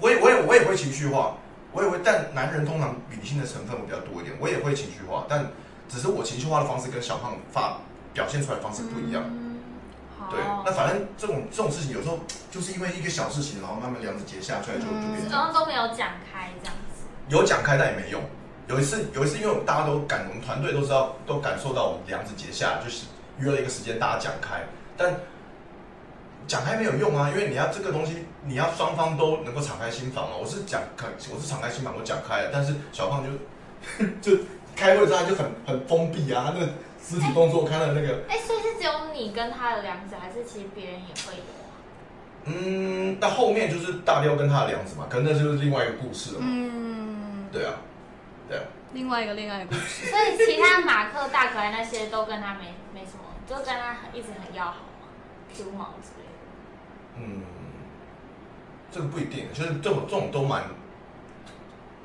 [0.02, 1.38] 我也我也我也会情绪化，
[1.72, 5.48] 我也会，但男人通常理性的成分会比较多一点，我也会情绪化，但
[5.88, 7.80] 只是我情绪化的方式跟小胖发
[8.14, 9.24] 表现出来的方式不一样。
[9.26, 9.58] 嗯
[10.30, 12.20] 对，那反正这种这种事情有时候
[12.52, 15.32] 就是因为一个小事情，然后慢慢梁子结下出来就就变这样。
[15.32, 17.04] 然后都没有讲开这样子。
[17.28, 18.22] 有讲开但也没用。
[18.72, 23.06] 有一次，有一次，因为我们大家都感，我们团队都知道，都感受到我们梁子结下，就是
[23.38, 24.64] 约了一个时间大家讲开，
[24.96, 25.14] 但
[26.48, 30.38] 讲开没有用啊，因为你要这个东西，你要双方都能够敞开心房嘛。
[30.40, 33.30] 我是讲开，我是敞开心房，我讲开了，但是小胖就
[34.24, 34.42] 就
[34.74, 36.72] 开会之后就很很封闭啊，他那个
[37.06, 41.44] 肢体动作，看到那个，哎，所以是只有你跟他的梁子，还是其实别人也会有？
[42.46, 46.46] 嗯，那后面就是大雕跟他的梁子嘛，可能那就是另外一个故事了嘛。
[46.50, 47.74] 嗯，对啊，
[48.94, 50.06] 另外一个恋爱故事。
[50.12, 55.08] 所以其他马克、大可爱那些都跟他没没什么，就跟他一直很要好嘛
[55.54, 56.32] ，Q 毛之类的。
[57.18, 57.44] 嗯，
[58.92, 60.64] 这个不一定，就是这种这种都蛮，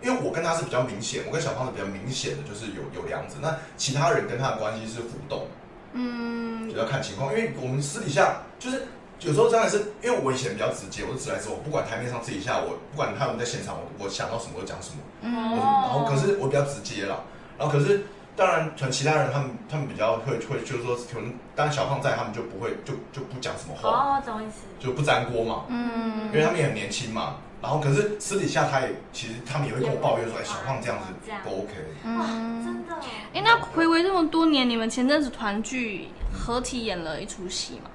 [0.02, 3.38] 因为我跟他是比较明显，我跟小胖是比较明显的，就是有有梁子。
[3.40, 5.48] 那其他人跟他的关系是浮动，
[5.92, 7.32] 嗯就要看情况。
[7.32, 8.86] 因为我们私底下就是
[9.20, 14.96] 有时候真的是，因为我以前比较直接，我是直来直往，不管台面上私底下，我不管他们在现场，我我想到什么就讲什么。
[15.22, 17.20] 嗯然后可是我比较直接啦，
[17.58, 18.04] 然后可是
[18.36, 24.66] 当然，可能其他人他们他们比较会会就是说，可能当小胖在，他们就不会就就不讲什么话，哦，懂意思。
[24.78, 25.64] 就不粘锅嘛。
[25.68, 27.36] 嗯因为他们也很年轻嘛。
[27.62, 31.72] 然后可是私底下他也其实他们也会跟我抱怨说，哎，小胖这样子这样不 OK。
[32.18, 32.62] 哇，嗯。
[32.62, 32.94] 真的。
[33.32, 37.90] 哎，那回违这么多年，你们前阵子团聚合体演了一出戏嘛？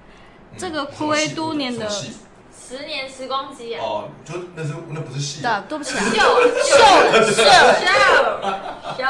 [0.54, 3.82] 嗯这个暌违多年的十年时光机啊！
[3.82, 6.78] 哦，就那是那不是戏，对，对不起啊，秀秀
[7.32, 7.44] 秀，
[8.98, 9.04] 秀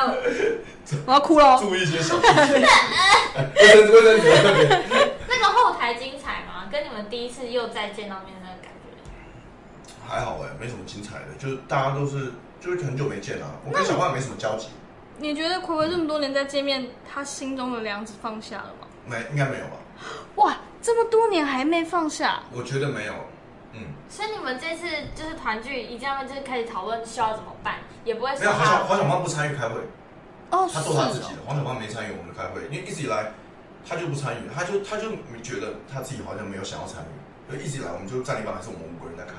[0.86, 1.60] 秀，我要哭了。
[1.60, 2.65] 注意一些小细节。
[3.56, 4.84] 卫生卫生纸在那边。
[5.27, 6.67] 那个后台精彩吗？
[6.71, 9.93] 跟你们第一次又再见到面的那个感觉？
[10.08, 14.69] 还好哎，没什么精彩的，就是大家都是就是很久没见了，我跟小胖也没什么交集，
[15.17, 18.88] 你觉得暌违这么多年再见面，他心中的梁子放下了吗？
[19.06, 19.77] 没应该没有吧？
[20.35, 23.13] 哇，这么多年还没放下，我觉得没有，
[23.73, 24.85] 嗯，所以你们这次
[25.15, 29.79] 就是团聚，一见到面就是开始讨论需要怎么办，也不会说没有黄小黄小胖不参与开会，
[30.49, 33.31] 哦，他做他自己的，黄小胖没参与我们的开会，因为一直以来
[33.87, 39.33] 他就不参与，他就他就没觉得他自己好像没有想要参与，所以一直以来我们就战力榜还是我们五个人在开。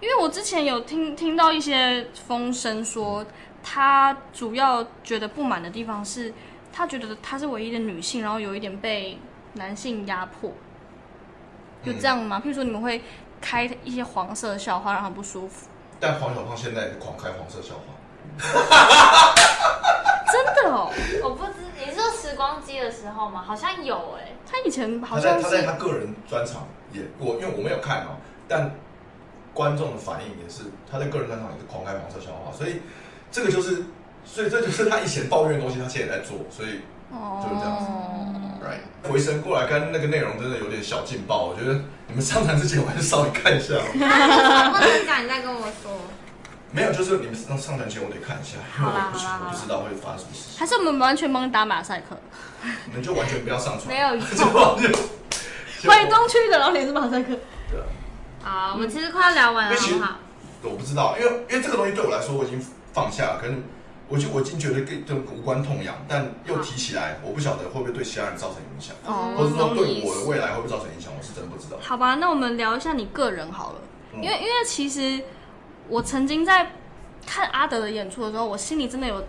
[0.00, 3.24] 因为我之前有听听到一些风声说，
[3.62, 6.32] 他主要觉得不满的地方是，
[6.72, 9.18] 他觉得他是唯一的女性，然后有一点被
[9.54, 10.52] 男性压迫，
[11.82, 12.40] 就这样吗？
[12.44, 13.02] 譬如说你们会
[13.40, 17.94] 开一些黄色笑话让他不舒服，但黄小胖现在也是狂开黄色笑话，
[20.30, 20.92] 真的哦，
[21.24, 23.42] 我不知你是说时光机的时候吗？
[23.46, 28.70] 好像有哎、他以前好他在像他在他个人专场也我因为我没有看哦，但
[29.52, 32.82] 观众的反应也是他在个人专场也是狂开黄色笑话，所以
[33.32, 33.84] 这个就是
[34.24, 37.86] 所以这就是他以前抱怨的东西，他现在也在做，所以就是这样子。
[37.86, 43.82] 哦，right 回神过来看那个内容真的有点小劲爆，我觉得你们上台之前我还是稍微看一下哦。
[43.92, 45.90] 不能讲，你再跟我说。
[46.72, 52.16] 没有，就是你们上上台前我得看一下，因为好啦我不我不知道会发生什么事情，还是我们完全帮你打马赛克，
[52.86, 54.92] 你们就完全不要上传，没有 用就完全。
[55.90, 57.28] 欢迎东区的，然后你是马赛克，
[57.70, 57.84] 对啊。
[58.42, 60.16] 好，我们其实快要聊完了，好不好？
[60.62, 63.62] 我不知道，因为因为这个东西对我来说我已经放下了，可能
[64.10, 71.78] 我就我已经觉得跟这无关痛痒，但又提起来，我不晓得会不会对其他人造成影响，哦或者说对我的未来会不会造成影响，我是真的不知道。
[71.80, 73.78] 好吧，那我们聊一下你个人好了，
[74.12, 74.22] 嗯。
[74.22, 75.22] 因为因为其实
[75.88, 76.72] 我曾经在
[77.24, 79.24] 看阿德的演出的时候，我心里真的有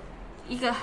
[0.48, 0.74] 一个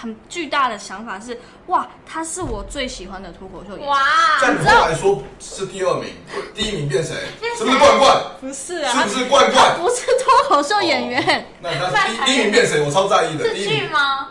[0.00, 3.88] 很很巨大的想法是，哇，他是我最喜欢的脱口秀演员。
[3.88, 3.98] 哇，
[4.40, 6.14] 在你后来说是第二名，
[6.54, 7.14] 第一名变谁？
[7.56, 8.22] 是不是冠冠？
[8.40, 9.76] 不是啊，是不是冠冠？
[9.76, 12.80] 不是脱口秀演员，那他第第一名变谁？
[12.80, 13.44] 我超在意的。
[13.44, 14.28] 是第一名，剧吗？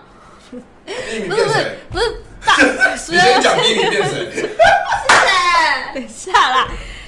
[0.86, 1.80] 第一名不是不是变谁？
[1.92, 2.56] 不是大，
[3.10, 4.32] 你先讲第一名变谁？
[4.32, 4.50] 是
[5.94, 6.68] 等一下啦，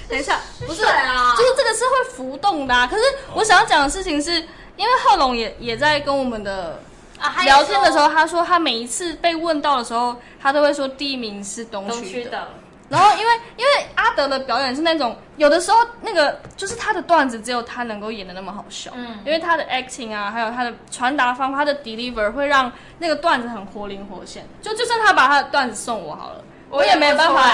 [0.10, 2.86] 等一下，不是啊就是这个是会浮动的、啊。
[2.88, 4.34] 可是我想要讲的事情是，
[4.76, 6.82] 因为贺龙也也在跟我们的
[7.20, 12.32] 啊，聊天的时候，他说他每一次被问到的时候，他都会说第一名是东东区的。
[12.32, 12.48] 的，
[12.90, 24.48] 然后因为因为阿德的表演是那种有的时候那个就是他的段子只有他能够演的那么好笑，嗯因为他的 acting 啊，还有他的传达方法，他的 deliver 会让那个段子很活灵活现。
[24.62, 27.52] 就就算他把他的段子送我好了，我也没有办法。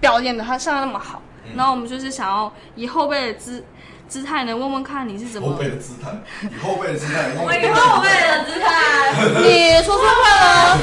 [0.00, 1.20] 表演的他像他那么好。
[1.24, 3.64] 嗯然后我们就是想要以后辈的姿
[4.10, 6.10] 姿态呢，问问看你是怎么后，背的姿态，
[6.42, 7.30] 以后背的姿态。
[7.38, 8.66] 我以后背的姿态，
[9.40, 10.76] 你说说看啊，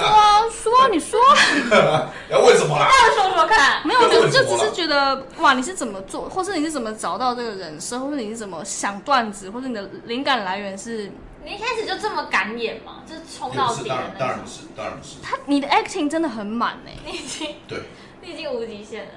[0.00, 2.10] 说啊说啊，你说啊。
[2.28, 2.88] 要问什么啦？
[2.90, 3.80] 再说说看。
[3.86, 11.10] 没有，我就就只是觉得哇，你是怎么做，或是你是怎么找到这个人设，或是你是怎么想段子，或者你的灵感来源是
[11.44, 13.02] 你一开始就这么敢演吗？
[13.06, 14.18] 就是冲到底的当然那。
[14.18, 15.16] 当然不是，当然不是。
[15.22, 17.78] 他，你的 acting 真的很满哎、你已经对，
[18.20, 19.10] 你你已经无极限了。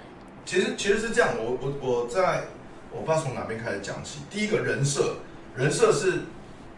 [0.46, 2.44] 其实其实是这样，我我我在
[2.91, 4.19] 我不知道从哪边开始讲起。
[4.30, 5.15] 第一个人设，
[5.56, 6.21] 人设是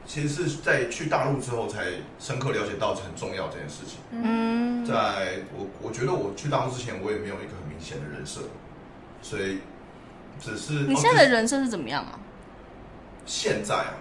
[0.06, 1.86] 其实是在去大陆之后才
[2.19, 3.97] 深刻了解到很重要这件事情。
[4.12, 8.41] 嗯，在我我觉得我去大陆之前，我也没有一个很明显的人设，
[9.21, 9.60] 所以
[10.39, 12.19] 只是你现在的哦人设是怎么样啊？
[13.26, 13.93] 就是现在啊，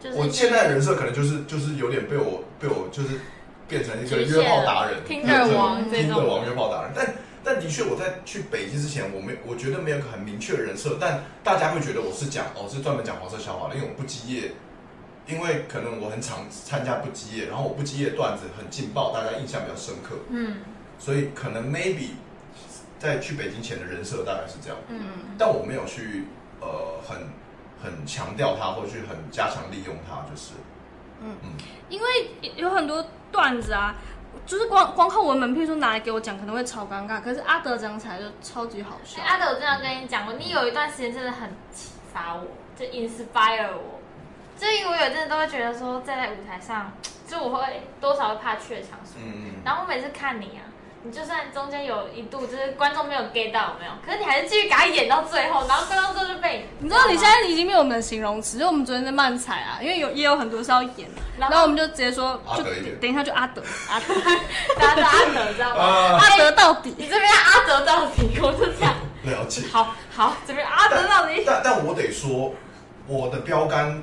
[0.00, 3.20] 就是我现在的人设可能就是就是有点被我被我就是
[3.68, 7.14] 变成一个约炮达人、Tinder 王这种王约炮达人，但
[7.44, 14.52] 但的确我在去北京之前，我没我觉得没有个很明确的人设，但大家会觉得我是讲哦是专门讲黄色笑话的，因为我不羁业，
[15.26, 20.56] 因为可能我很常参加不羁业，然后我不羁业段子很劲爆，大家印象比较深刻，嗯。
[20.98, 22.10] 所以可能 maybe
[22.98, 25.00] 在去北京前的人设大概是这样，嗯，
[25.36, 26.24] 但我没有去
[26.60, 27.18] 呃很
[27.82, 30.52] 很强调它，或去很加强利用它，就是。
[31.20, 31.36] 嗯。
[31.42, 31.50] 嗯。
[31.90, 32.06] 因为
[32.56, 33.96] 有很多段子啊，
[34.46, 37.20] 就是光光靠文本，譬如说拿来给我讲，可能会超尴尬。
[37.20, 39.26] 可是阿德讲起来就超级好笑哎。
[39.26, 42.42] 阿德，我真的跟你讲过，你有一段时间真的很启发我，
[42.76, 44.00] 就 inspire 我。
[44.58, 46.92] 就因为我有阵子都会觉得说，站在舞台上，
[47.26, 49.24] 就我会多少会怕怯场什么。
[49.24, 49.52] 嗯嗯。
[49.64, 50.62] 然后我每次看你啊，
[51.06, 53.92] 你就算中间有一度就是观众没有 get 到，有没有？
[54.04, 61.06] 可是你还是继续给他演到最后，然后观众就被你知道你现在已经没有我们的形容词，就我们昨天在漫踩啊，因为有也有很多是要演，
[61.38, 62.62] 然后我们就直接说，就
[63.00, 64.14] 等一下就阿德，阿德，
[64.78, 65.84] 大家都阿德，知道吗？
[65.84, 66.94] 啊，阿德到底。
[66.96, 68.94] 你这边阿德到底，我就这样。
[69.24, 69.62] 了解。
[69.70, 71.42] 好好，这边阿德到底。
[71.46, 72.54] 但但我得说，
[73.06, 74.02] 我的标杆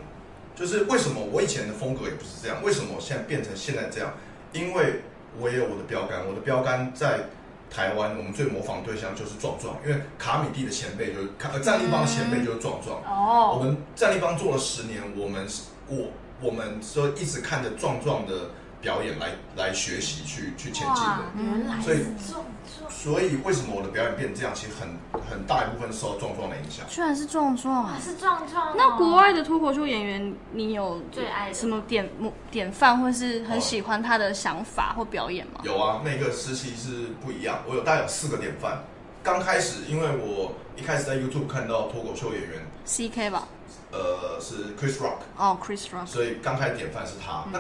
[0.56, 4.14] 就是为什么我以前的风格也不是这样，为什么我现在变成现在这样？
[4.54, 5.02] 因为
[5.40, 7.30] 我也有我的标杆，我的标杆在
[7.70, 13.00] 台湾，我们最模仿对象就是壮壮，因为卡米蒂的前辈就是卡，呃战立邦的前辈就是壮壮。
[13.04, 16.08] 哦我哦，们战立邦做了十年，我们是我
[16.42, 18.50] 我们说一直看着壮壮的
[18.82, 21.20] 表演来来学习去去前进的。
[21.38, 22.46] 原来所以是壮
[22.80, 24.52] 壮，所以为什么我的表演变这样？
[24.56, 24.90] 其实很
[25.30, 26.86] 很大一部分受到壮壮的影响。
[26.90, 28.74] 居然是壮壮哇，是壮壮哦。
[28.76, 32.10] 那国外的脱口秀演员，你有最爱什么典
[32.50, 35.62] 典范，或是很喜欢他的想法或表演吗？
[35.64, 37.60] 有啊，每个时期是不一样。
[37.68, 38.84] 我有大概有四个典范。
[39.24, 43.48] 刚开始，因为我一开始在 YouTube 看到脱口秀演员，C K 吧，
[43.92, 47.46] 呃，是 Chris Rock，哦，Chris Rock，所以刚开始典范是他。
[47.52, 47.60] 那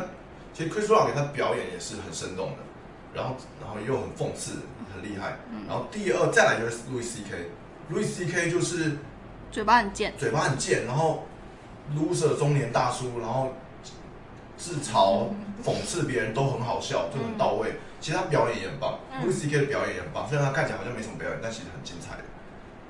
[0.53, 2.57] 其实 Chris Rock 他表演也是很生动的，
[3.13, 4.59] 然后然后又很讽刺，
[4.93, 5.37] 很厉害。
[5.67, 8.49] 然后第二再来就是 Louis C.K.，Louis C.K.
[8.51, 8.97] 就是
[9.51, 11.25] 嘴巴很贱，嘴巴很贱，然后
[11.95, 13.53] loser 中年大叔，然后
[14.57, 15.27] 自嘲、
[15.63, 17.73] 讽刺别人都很好笑，就很到位。
[17.99, 19.59] 其实他表演也很棒、嗯 l o u i s C.K.
[19.59, 22.23] 的表演也很棒，虽然他看起来好像没什么表演，但其实很精彩的。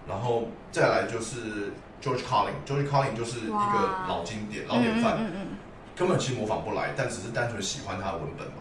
[0.08, 1.72] 然后再来就是
[2.02, 5.48] George Carlin，George Carlin 就是一个老经典、老典范，嗯嗯
[5.96, 8.54] 根本其实模仿不来，但只是单纯喜欢他的文本嘛。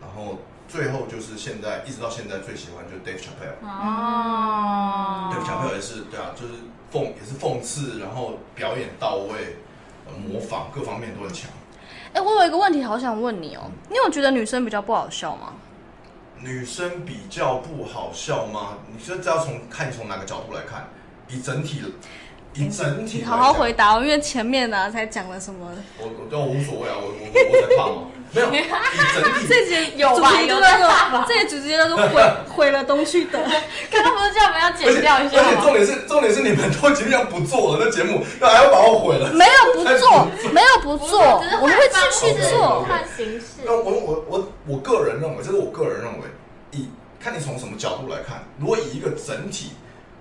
[0.00, 0.38] 然后
[0.68, 3.56] 最后就是现在一直到现在最喜欢就是 Dave Chappelle。
[3.66, 6.54] 哦 Dave Chappelle 也是对啊，就是
[6.92, 9.56] 讽也是讽刺，然后表演到位，
[10.06, 11.50] 呃模仿各方面都很强。
[12.12, 15.52] 哎、我有一个问题好想问你哦，你有觉得女生比较不好笑吗？
[16.38, 18.78] 女生比较不好笑吗？
[18.90, 20.88] 你这这要从看你从哪个角度来看？
[21.28, 21.82] 以整体，
[22.56, 25.70] 以整体好好回答哦，因为前面呢、才讲了什么？
[25.98, 28.02] 我我对我无所谓啊，我我我我在怕吗？
[28.32, 28.64] 没有，以
[29.14, 33.38] 整体这节有吧主题就有叫做在吧这节主题叫做毁 毁了东区德。
[33.90, 35.72] 刚刚不是叫我们要剪掉一下吗而且重？
[35.72, 39.32] 点是重点是你们都已经要不做了，那节目那还要把我毁了。
[39.32, 42.84] 没有不做，没有不做，只是我们会继续做。
[42.86, 43.46] 看形式。
[43.64, 46.24] 那我我我我个人认为，这是我个人认为，
[46.72, 46.88] 以
[47.20, 49.70] 看你从什么角度来看，如果以一个整体，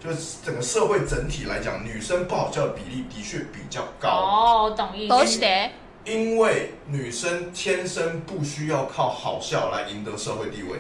[0.06, 5.10] 就是整个社会整体来讲，女生不好笑的比例的确比较高，哦，我懂意思。
[5.10, 5.72] 都写
[6.04, 10.78] 因为女生天生不需要靠好笑来赢得社会地位。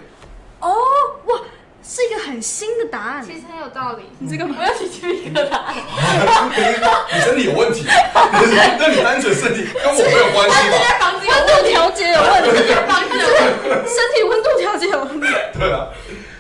[0.59, 0.71] 哦，
[1.25, 1.39] 哇，
[1.83, 3.25] 是一个很新的答案。
[3.25, 4.03] 其实很有道理。
[4.19, 5.73] 你这个不要起鸡皮疙瘩。
[7.11, 10.77] 你身体有问题， 那你单纯身体跟我没有关系吧？
[10.87, 13.89] 在房子有温度调节有问题，房子有问题。
[13.89, 15.27] 身体温度调节有问题。
[15.57, 15.87] 对啊，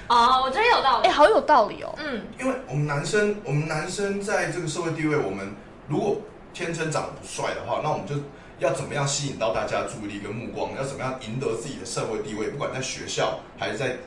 [0.07, 1.09] 哦，我觉得有道理哎、理。
[1.09, 1.93] 好有道理哦。
[1.97, 5.53] 嗯，因为我们男生，我们男生在这个社会地位，我们
[5.87, 6.17] 如果
[6.53, 8.15] 天生长得不帅的话，那我们就
[8.59, 10.75] 要怎么样吸引到大家的注意力跟目光？
[10.75, 12.49] 要怎么样赢得自己的社会地位？
[12.49, 13.97] 不管在学校还是在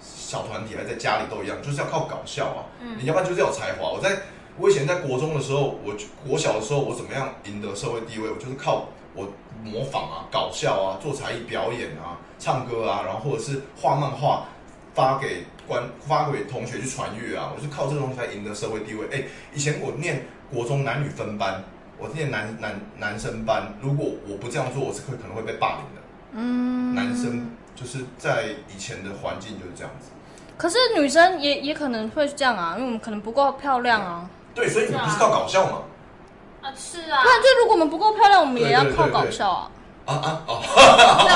[0.00, 2.64] 小团体，还是在家里都一样，就是要靠搞笑啊！
[2.80, 3.88] 嗯你要不然就是要有才华。
[3.88, 4.16] 我在
[4.58, 5.94] 我以前在国中的时候，我
[6.28, 8.28] 国小的时候，我怎么样赢得社会地位？
[8.30, 9.26] 我就是靠我
[9.64, 14.46] 模仿啊、搞笑啊、做才艺表演啊、唱歌啊，然后或者是画漫画
[14.96, 19.06] 发给关发给同学去传阅啊，我是靠这个东西才赢得社会地位。
[19.12, 19.22] 哎，
[19.52, 21.62] 以前我念国中男女分班，
[21.98, 26.02] 我念男男男生班，如果我不这样做，我是会可能会被霸凌的。
[26.32, 30.08] 嗯，男生就是在以前的环境就是这样子。
[30.56, 34.30] 可是女生也也可能会这样啊，因为我们可能不够漂亮啊。
[34.54, 35.82] 对，所以你们不是靠搞笑吗？
[36.62, 39.70] 啊，是啊不，然就如果我们不够漂亮，我们也要靠对对对对搞笑
[40.06, 40.14] 啊。
[40.14, 40.74] 啊啊哦，对，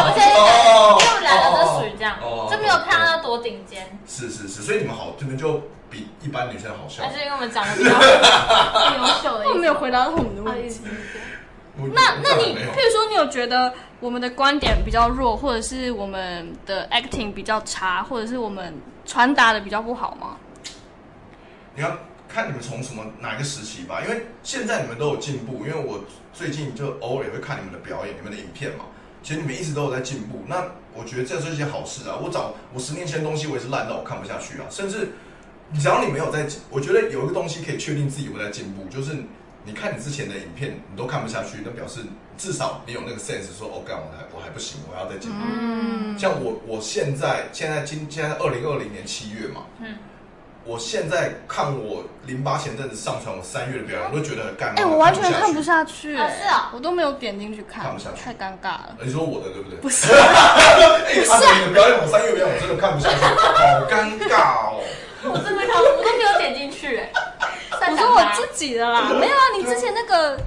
[0.01, 2.17] 我现在 讲，因为我们两个都属于这样
[2.51, 5.61] 就没有看到多顶尖，是是是，所以你们好，你们就
[5.91, 7.13] 比一般女生好笑还。
[7.13, 9.49] 是因为我们长得比较优秀的。
[9.49, 10.81] 我没有回答到我们的问题。
[11.95, 18.75] 那那你，譬如说，你有觉得我们的观点比较弱，或者是我们的 acting 比较差，或者是我们
[19.07, 20.37] 传达的比较不好吗？
[21.75, 21.91] 你要
[22.33, 28.85] 看你们从什么哪一个时期吧，因为现在你们都有进步，因为我最近就偶尔也会看你们的表演、你们的影片嘛，
[29.23, 30.45] 其实你们一直都有在进步。
[30.47, 30.65] 那
[30.95, 32.17] 我觉得这是一件好事啊。
[32.23, 34.67] 我找我十年前的东西，我也是烂到我看不下去啊。
[34.71, 35.11] 甚至
[35.79, 39.17] 只要你没有在，我觉得有一个东西可以确定自己有在进步，就是
[39.65, 42.01] 你看你之前的影片，你都看不下去，那表示
[42.39, 45.39] 至少你有那个 sense 说，哦，干我还我还不行，我要再进步。
[45.43, 49.97] 嗯，像我我现在现在今现在二零二零年七月嘛，嗯，
[50.65, 54.75] 我现在看我零八前阵子上传我三月的表演，我都觉得很干。
[54.77, 58.97] 哎、我完全看不下去、啊是啊我都没有点进去看，看不下去太尴尬了。
[58.99, 59.79] 呃你说我的对不对？
[59.79, 64.83] 不是， 哎，阿德你的表演，我三月表演我真的看不下去，好尴尬哦。
[65.25, 67.11] 我真的看，我都没有点进去哎。
[67.91, 70.39] 我说我自己的啦，没有啊，你之前那个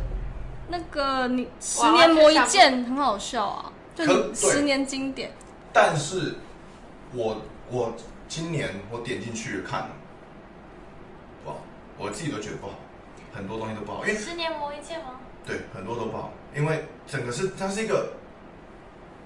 [0.70, 5.32] 那个你十年磨一剑很好笑啊，就你十年经典。
[5.74, 6.36] 但是
[7.14, 7.42] 我
[7.72, 7.94] 我
[8.30, 9.90] 今年我点进去看，不好，
[11.98, 12.74] 我自己都觉得不好，
[13.34, 15.20] 很多东西都不好，因为十年磨一剑吗？
[15.46, 18.14] 对，很多都不好，因为整个是它是一个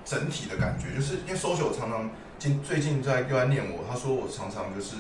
[0.03, 2.09] 整体的感觉，就是因为 social 常常
[2.39, 4.97] 近最近在又在念我，他说我常常就是，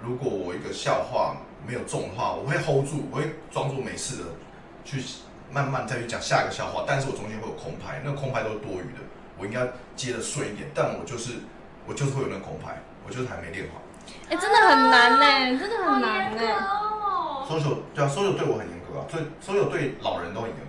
[0.00, 4.24] 如果我一个笑话没有中的话，我会 hold 住，我会装作没事的
[4.84, 5.02] 去
[5.50, 9.00] 慢慢再去讲下一个笑话，但是我中间会有空拍，那个空拍都是多余的，
[9.38, 11.34] 我应该接的顺一点，但我就是
[11.86, 13.80] 我就是会有那个空拍，我就是还没练好。
[14.28, 17.46] 哎、真的很难呢、真的很难呢、严格哦。
[17.48, 20.62] social 对啊，social 对我很严格啊，所以 social 对老人都很严格。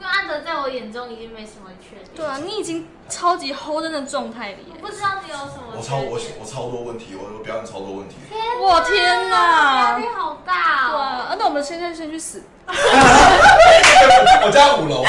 [0.00, 2.08] 因为安德在我眼中已经没什么缺点。
[2.14, 4.74] 对啊，你已经超级 hold 在那状态里耶。
[4.80, 6.16] 我不知道你有什么我超我。
[6.38, 8.14] 我超多问题，我我表演超多问题。
[8.60, 9.90] 我天哪！
[9.90, 10.92] 压力好大哦。
[10.92, 12.44] 对啊，那我们现在先去死。
[12.68, 15.02] 我家五楼，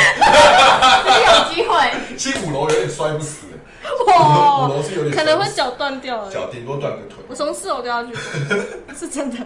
[1.28, 1.93] 有机会。
[2.17, 3.45] 其实五楼有点摔不死，
[3.90, 6.32] 五哇楼是有点可能会脚断掉了。
[6.32, 7.18] 脚顶多断个腿。
[7.28, 8.16] 我从四楼掉下去，
[8.96, 9.38] 是真的。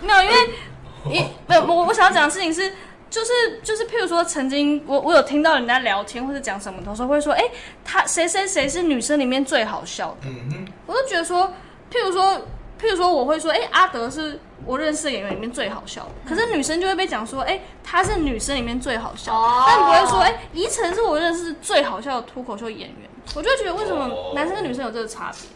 [0.00, 0.36] 没有，因为
[1.04, 2.72] 你没有我我想要讲的事情是，
[3.08, 7.44] 就是就是，譬如说，曾经我我有听到人家聊天或者讲什么的时候，会说，哎、
[7.84, 11.52] 他谁谁谁是女生里面最好笑的，嗯哼，我就觉得说，
[11.92, 12.40] 譬如说。
[12.82, 16.10] 譬如说，我会说，哎、阿德是我认识的演员里面最好笑的。
[16.26, 23.09] 可是女生就会被讲说，哎、她是女生里面最好笑的，哦但不会说，哎、宜晨是我认识最好笑的脱口秀演员。
[23.34, 25.50] 我就觉得，为什么哦男生跟女生有这个差别？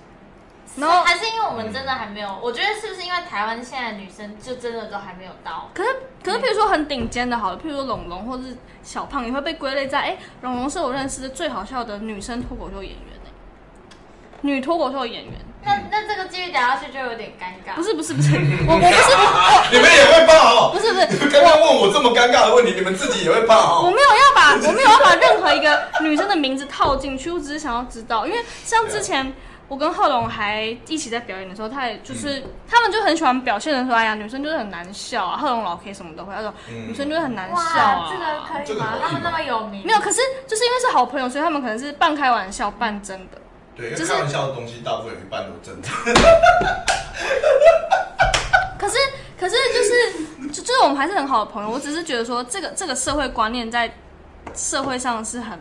[0.77, 5.71] 然后还是因为我们真的还没有，我觉得是不是因为台湾现在女生就真的都还没有到？
[5.73, 5.91] 可是，
[6.25, 13.24] 可是，譬如说很顶尖的，好了，譬如说龙龙或是小胖，也会被归类在，哎、龙龙是我认识的最好笑的女生脱口秀演员、哎，
[14.45, 15.33] 女脱口秀演员，
[15.65, 17.75] 那那这个继续聊下去就有点尴尬。
[17.75, 18.37] 不是不是不是，
[18.69, 20.71] 我我不是我 你们也会怕哦？
[20.75, 23.83] 不是不是你们刚刚问我这么尴尬的问题，你们自己也会怕哦？
[23.87, 29.33] 我没有要把我没有要把任何一个女生的名字套进去，我只是想要知道，因为像之前
[29.67, 38.97] 我跟贺龙还一起在表演的时候，他也就是、嗯他们就很喜欢表现的说，哎呀，女生就是很难笑啊，贺龙老 K 什么都会，他说、嗯女生就是很难笑这个可以吗这个好？
[38.97, 43.39] 硬啊他们那么有名，没有，可是就是因为是好朋友，所以他们可能是半开玩笑半真的。
[43.77, 45.89] 对，开玩笑的东西，大部分有一半都真的。
[48.79, 48.97] 可是，
[49.39, 51.71] 可是就是，就就是我们还是很好的朋友。
[51.71, 53.93] 我只是觉得说，这个这个社会观念在
[54.55, 55.59] 社会上是很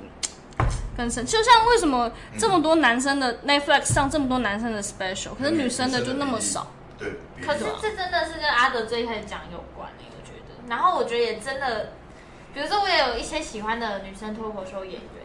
[0.98, 1.26] 根深。
[1.26, 6.68] 就像为什么这么多男生的 Netflix 上这么多男生的 special，可是女生的就那么少。
[7.00, 10.54] 对，比可是这真的是跟阿德最开始讲有关诶、我觉得。
[10.68, 11.94] 然后我觉得也真的，
[12.54, 15.23] 比如说我也有一些喜欢的女生脱口秀演员，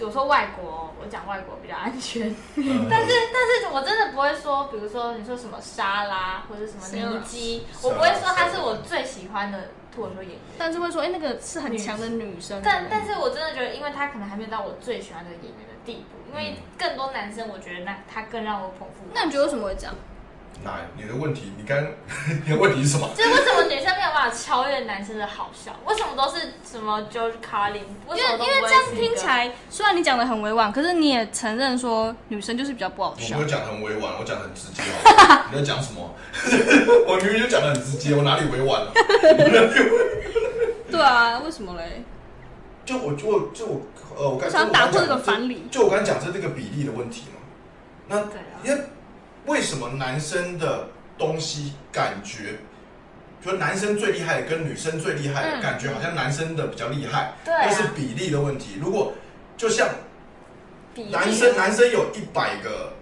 [0.00, 2.28] 我说外国，我讲外国比较安全。
[2.56, 10.40] 嗯但是但是我真的不会说，比如说你说什么沙拉或者什么尼基，我不会说她是我最喜欢的脱口秀演员。
[10.58, 12.60] 但是会说，哎、那个是很强的女生。
[12.64, 19.04] 但但是我真的觉得，因为她可能还没有到我最喜欢的演员的地步，因为更多男生，我觉得那他更让我捧腹。
[19.14, 19.94] 那你觉得为什么会这样？
[20.64, 21.52] 哪你的问题？
[21.56, 21.78] 你刚
[22.44, 23.08] 你的问题是什么？
[23.16, 25.72] 就是为什么女生没有办法超越男生的好笑？
[25.86, 27.84] 为什么都是什么 George Carlin？
[28.08, 33.48] 因为因为这样听起来，虽然你讲的很委婉，可是你也承认说女生就是比较不好笑我没有。
[33.48, 35.44] 讲得很委婉，我讲得很直接哦。
[35.52, 36.14] 你在讲什么？
[37.06, 38.92] 我明明就讲的很直接，我哪里委婉了？
[40.90, 42.04] 对啊，为什么嘞？
[42.84, 43.80] 就我就就我
[44.18, 47.38] 呃，我刚我想打破这个反理就我刚才讲是这个比例的问题嘛。
[48.08, 48.82] 那对啊因为
[49.46, 50.86] 为什么男生的
[51.18, 52.58] 东西感觉，
[53.44, 58.78] 就男生最厉害的跟女生最厉害的、嗯感觉，好像男生的比较厉害，对啊那是比例的问题。
[58.80, 59.12] 如果
[59.56, 59.88] 就像
[60.94, 62.92] 比男生男生有一百个，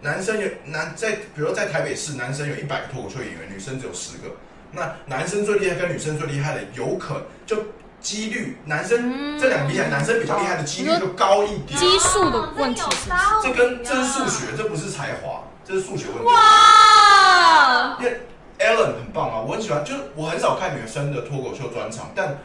[0.00, 4.28] 男生有男在，比如说在台北市，男生有一百个脱口秀演员，女生只有十个。
[4.70, 7.56] 那男生最厉害跟女生最厉害的，有可能就
[8.00, 11.78] 几率，男生、嗯这两个比起来，男生比较厉害的几率就高一点。
[11.80, 13.10] 基数的问题是
[13.42, 16.24] 这跟这是数学，这不是才华，这是数学问题。
[16.24, 18.20] 哇，因为
[18.58, 22.38] Ellen 很棒啊，我很喜欢，就是我很少看女生的脱口秀专场，但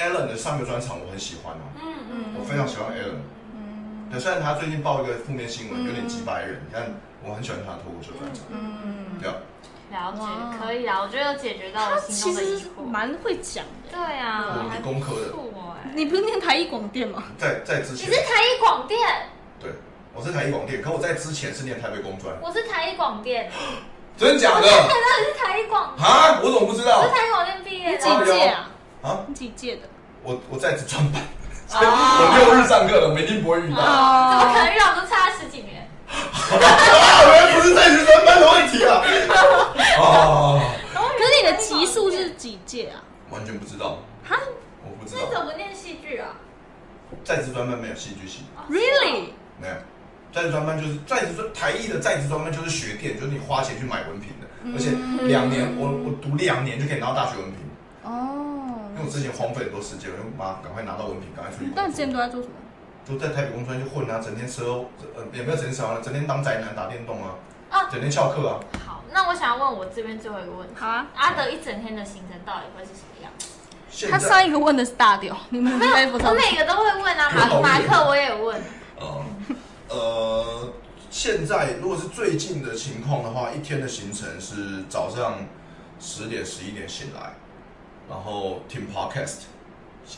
[0.00, 3.22] Ellen 的上个专场我很喜欢啊，嗯嗯，我非常喜欢 Ellen。
[3.54, 4.10] 嗯。
[4.10, 5.86] 对，虽然他最近报一个负面新闻，嗯。
[5.86, 6.82] 有点几百人，但
[7.22, 8.42] 我很喜欢他的脱口秀专场。
[8.50, 9.36] 嗯，对啊，
[9.92, 12.84] 了解，可以啊，我觉得有解决到他我心其中的疑实惑。
[12.84, 13.92] 蛮会讲的。
[13.92, 15.32] 对啊，我理工科的，
[15.94, 17.22] 你不是念台艺广电吗？
[17.38, 18.10] 在在之前。
[18.10, 18.98] 你是，台艺广电，
[19.60, 19.70] 对，
[20.16, 23.50] 我是台艺广电，可我在之前是念台北工专，我是台艺广电，
[24.16, 24.66] 真的假的？
[24.66, 24.88] 我
[25.24, 27.10] 是台艺广，啊，我怎么不知道我是？
[27.10, 28.00] 台艺广电毕业你的。
[28.24, 28.70] 几届啊？
[29.02, 29.82] 啊，你几届的？
[30.22, 31.20] 我我在职专班，
[31.68, 33.76] 所以我六日上课的，我一定不会遇到。
[33.76, 34.94] 怎么可哦，能遇到？
[34.94, 35.86] 都差十几年。
[36.08, 36.56] 啊，
[37.28, 39.02] 原来不是在职专班的问题啊！
[40.00, 40.60] 哦，
[41.18, 43.04] 可是你的级数是几届啊？
[43.30, 44.38] 完全不知道，哈
[44.82, 46.28] 我不知那你怎道，么念戏剧啊？
[47.22, 49.30] 在职专班没有戏剧系，？Really？
[49.60, 49.74] 没有。
[50.36, 54.90] 在职专班就是在职专台艺的在职专班就是学店，就是你花钱去买文凭的，而且
[55.26, 57.64] 两年我我读两年就可以拿到大学文凭。
[58.04, 62.18] 哦因为我之前荒废很多时间，我就妈赶快拿到文凭，赶快出去工那你之前都。
[62.18, 62.54] 在做什么？
[63.08, 64.84] 都在台北工专去混啊，整天吃喝，
[65.16, 67.32] 呃，也没有整天吃喝，整天当宅男打电动啊，
[67.70, 68.60] 啊整天翘课啊。
[68.86, 73.46] 好，那我想要问我这边最后一个问题，好啊，阿德一整天的行程到底会是什么样子？
[74.10, 76.34] 他现在上一个问的是大屌，你们应该不知道我。
[76.34, 78.60] 每个都会问啊，马马克我也有问。
[79.96, 80.72] 呃呃，
[81.10, 85.46] 现在如果是最近的情况的话，一天的行程是早上
[85.98, 87.34] 十点十一点醒来，
[88.08, 89.44] 然后听 podcast，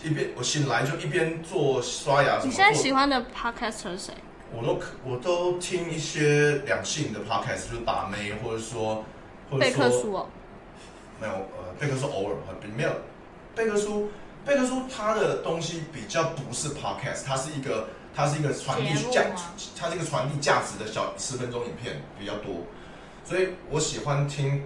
[0.02, 2.40] 一边我醒来就一边做刷牙。
[2.42, 4.14] 你现在喜欢的 podcaster 是谁？
[4.52, 9.04] 我都可我都听一些两性的 podcast，就是把妹，或者说
[9.50, 10.26] 或者贝克说书哦。
[11.20, 12.90] 没有呃，贝克书偶尔很没有，
[13.54, 14.08] 贝克书
[14.44, 17.88] 贝克书它的东西比较不是 podcast，它是一个
[18.18, 19.22] 它是一个传递价
[19.78, 22.66] 它是一个传递价值的小十分钟影片比较多，
[23.24, 24.64] 所以我喜欢听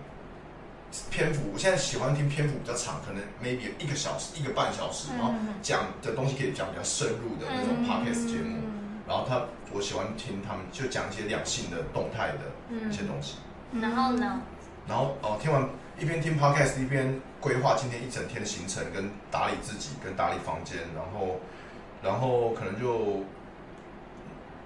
[1.10, 8.56] 篇幅，我现在喜欢听篇幅比较长，可能 maybe 一个小时一个半小时，然后嗯讲的东西可以讲比较深入的那种 podcast 节目。
[9.06, 13.34] 然后他，我喜欢听他们就讲一些两性的动态的一些东西。
[13.82, 14.40] 然后呢？
[14.88, 21.40] 然后哦，听完一边听 podcast 一边规划今天一整天的行程，跟打理自己，跟打理房间，然后
[22.02, 23.22] 然后可能就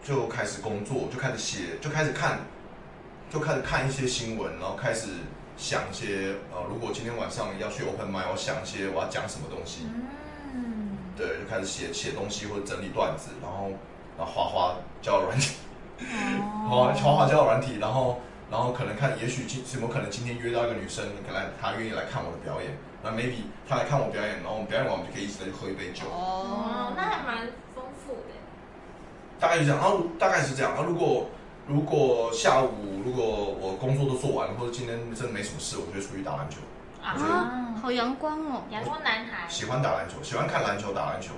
[0.07, 2.39] 就开始工作，就开始写，就开始看，
[3.29, 5.09] 就开始看一些新闻，然后开始
[5.57, 9.89] 想一些呃，如果今天晚上要去 open m i d 我想一些我要讲什么东西，
[10.55, 13.71] 嗯，对，就开始写写东西或者整理段子，然后
[14.17, 15.57] 然后画画交友软体。
[16.71, 28.46] 哦滑滑滑交友软体，然后然后可能看，也许今怎么可能今天约到一个女生，可能她愿意来看我的表演，那 maybe 她来看我表演，然后我们表演完我们就可以一起再去喝一杯酒，哦，那还蛮丰富的。
[29.39, 29.79] 大概就这样。
[29.79, 30.73] 然后大概是这样。
[30.75, 31.27] 然后如果
[31.67, 33.25] 如果下午如果
[33.61, 36.59] 我工作都做完了，或者今天真的没什么事，我就会出去打篮球。
[37.03, 38.63] 啊，好阳光哦。
[38.71, 39.49] 阳光男孩。
[39.49, 41.35] 喜欢打篮球，喜欢看篮球，打篮球。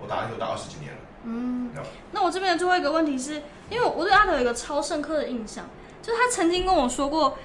[0.00, 0.98] 我打篮球打二十几年了。
[1.24, 1.70] 嗯，
[2.12, 5.64] 那我这边的最后一个问题是，因为我对阿德有一个超深刻的印象，
[6.02, 7.36] 就是他曾经跟我说过，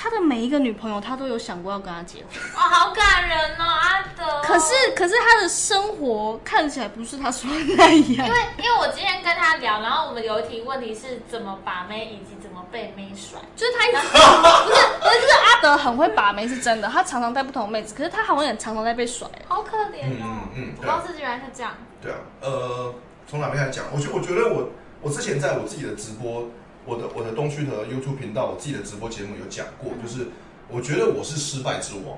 [0.00, 4.42] 他的每一个女朋友他都有想过要跟他结婚，哦，好感人哦，阿德。
[4.42, 8.16] 可是可是他的生活看起来不是他说的那样因。
[8.16, 13.40] 为因为我今天跟他聊，然后我们有一题问题是怎么把妹以及怎么被妹甩。
[13.56, 19.26] 就是他一直不是不是，就是阿德很会把妹是真的，他常常带不同妹子，可是他好像也常常在被甩。
[19.48, 20.22] 好可怜哦！
[20.22, 21.72] 嗯嗯嗯我不知道是原来是这样。
[22.00, 22.94] 对啊，呃，
[23.26, 23.84] 从哪边开始讲？
[23.92, 24.68] 我觉我觉得我
[25.02, 26.48] 我之前在我自己的直播，
[26.88, 30.28] 我的我的东区的 YouTube 频道，我自己的直播节目有讲过，就是
[30.70, 32.16] 我觉得我是失败之王，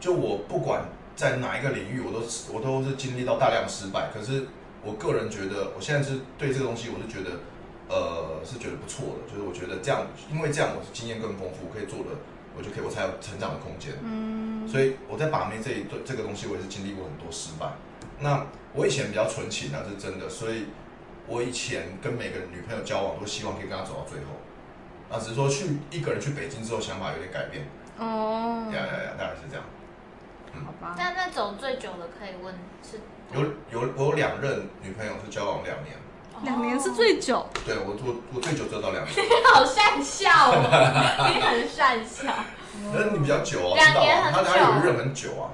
[0.00, 0.82] 就我不管
[1.14, 2.18] 在哪一个领域，我都
[2.52, 4.48] 我都是经历到大量失败，可是
[4.82, 7.38] 我个人觉得，我现在是对这个东西，我是觉得，
[7.88, 12.18] 呃，是觉得不错的，就是我觉得这样，因为这样我是经验更丰富，可以做的，
[12.56, 13.94] 我就可以我才有成长的空间。
[14.02, 17.70] 嗯，所以我在把妹这一对这个东西，我也是经历过很多失败。
[18.18, 18.44] 那
[18.74, 20.66] 我以前比较纯情啊，是真的，所以
[21.28, 24.26] 我以前跟每个女朋友交往，都希望可以跟她走到最后。
[25.10, 27.66] 啊，只是说去一个人去北京之后，想法有点改变。
[27.98, 29.64] 哦，呀呀呀，大概是这样。
[30.64, 33.00] 好吧，但那走最久的可以问是
[33.32, 35.96] 有有我有两任女朋友是交往两年，
[36.42, 37.46] 两年是最久。
[37.64, 40.56] 对我我我最久只有到两年， 你好善笑哦，
[41.32, 42.32] 你很善笑。
[42.92, 45.50] 那你比较久啊，两知道啊，年很久他他有一任很久啊，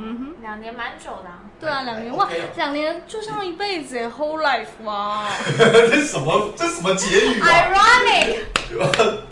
[0.00, 5.28] 嗯哼两年蛮久的、啊，对啊，两年还哇两年就像一辈子耶，whole life 哇。
[5.58, 8.38] 这什么这什么结语啊？ironic。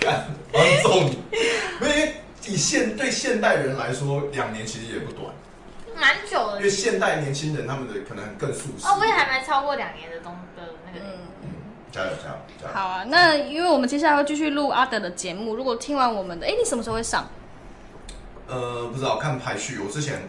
[0.01, 5.27] 干观众，因为以现对现代人来说，两年其实也不短，
[5.95, 8.87] 蛮久的因为现代年轻人他们的可能更速食。
[8.89, 11.05] 哦，我也还没超过两年的东的那个。
[11.05, 11.19] 嗯，
[11.93, 12.75] 加油加油加油！
[12.75, 17.29] 好啊，那因为我们接下来会继续录阿德的节目，如果听完我们的，哎，你什么时候会上？
[18.49, 20.29] 呃，不知道看排序，我之前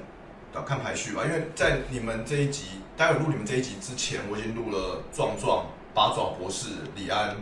[0.53, 7.35] 要看排序吧，因为在你们这一集，待会录你们这一集之前，我已经录了壮壮、八爪博士、李安。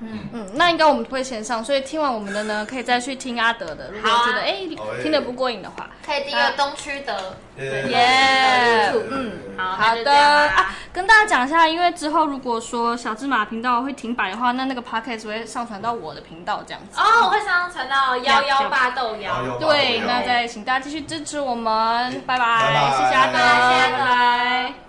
[0.00, 3.90] 嗯嗯，那应该我们会先上，所以听完我们的呢，可以再去听阿德的。
[3.92, 4.58] 如果觉得哎、
[5.02, 17.00] 听得不过瘾的话，可以订阅东区的，耶耶对嗯好，好的啊，跟大家讲一下，因为之后如果说小芝麻频道会停摆的话，那那个 podcast 会上传到我的频道这样子。
[17.00, 24.87] 哦，我会上传到幺幺八豆幺幺幺，对，那再请大家继续支持我们，拜拜，谢谢阿德，拜拜拜拜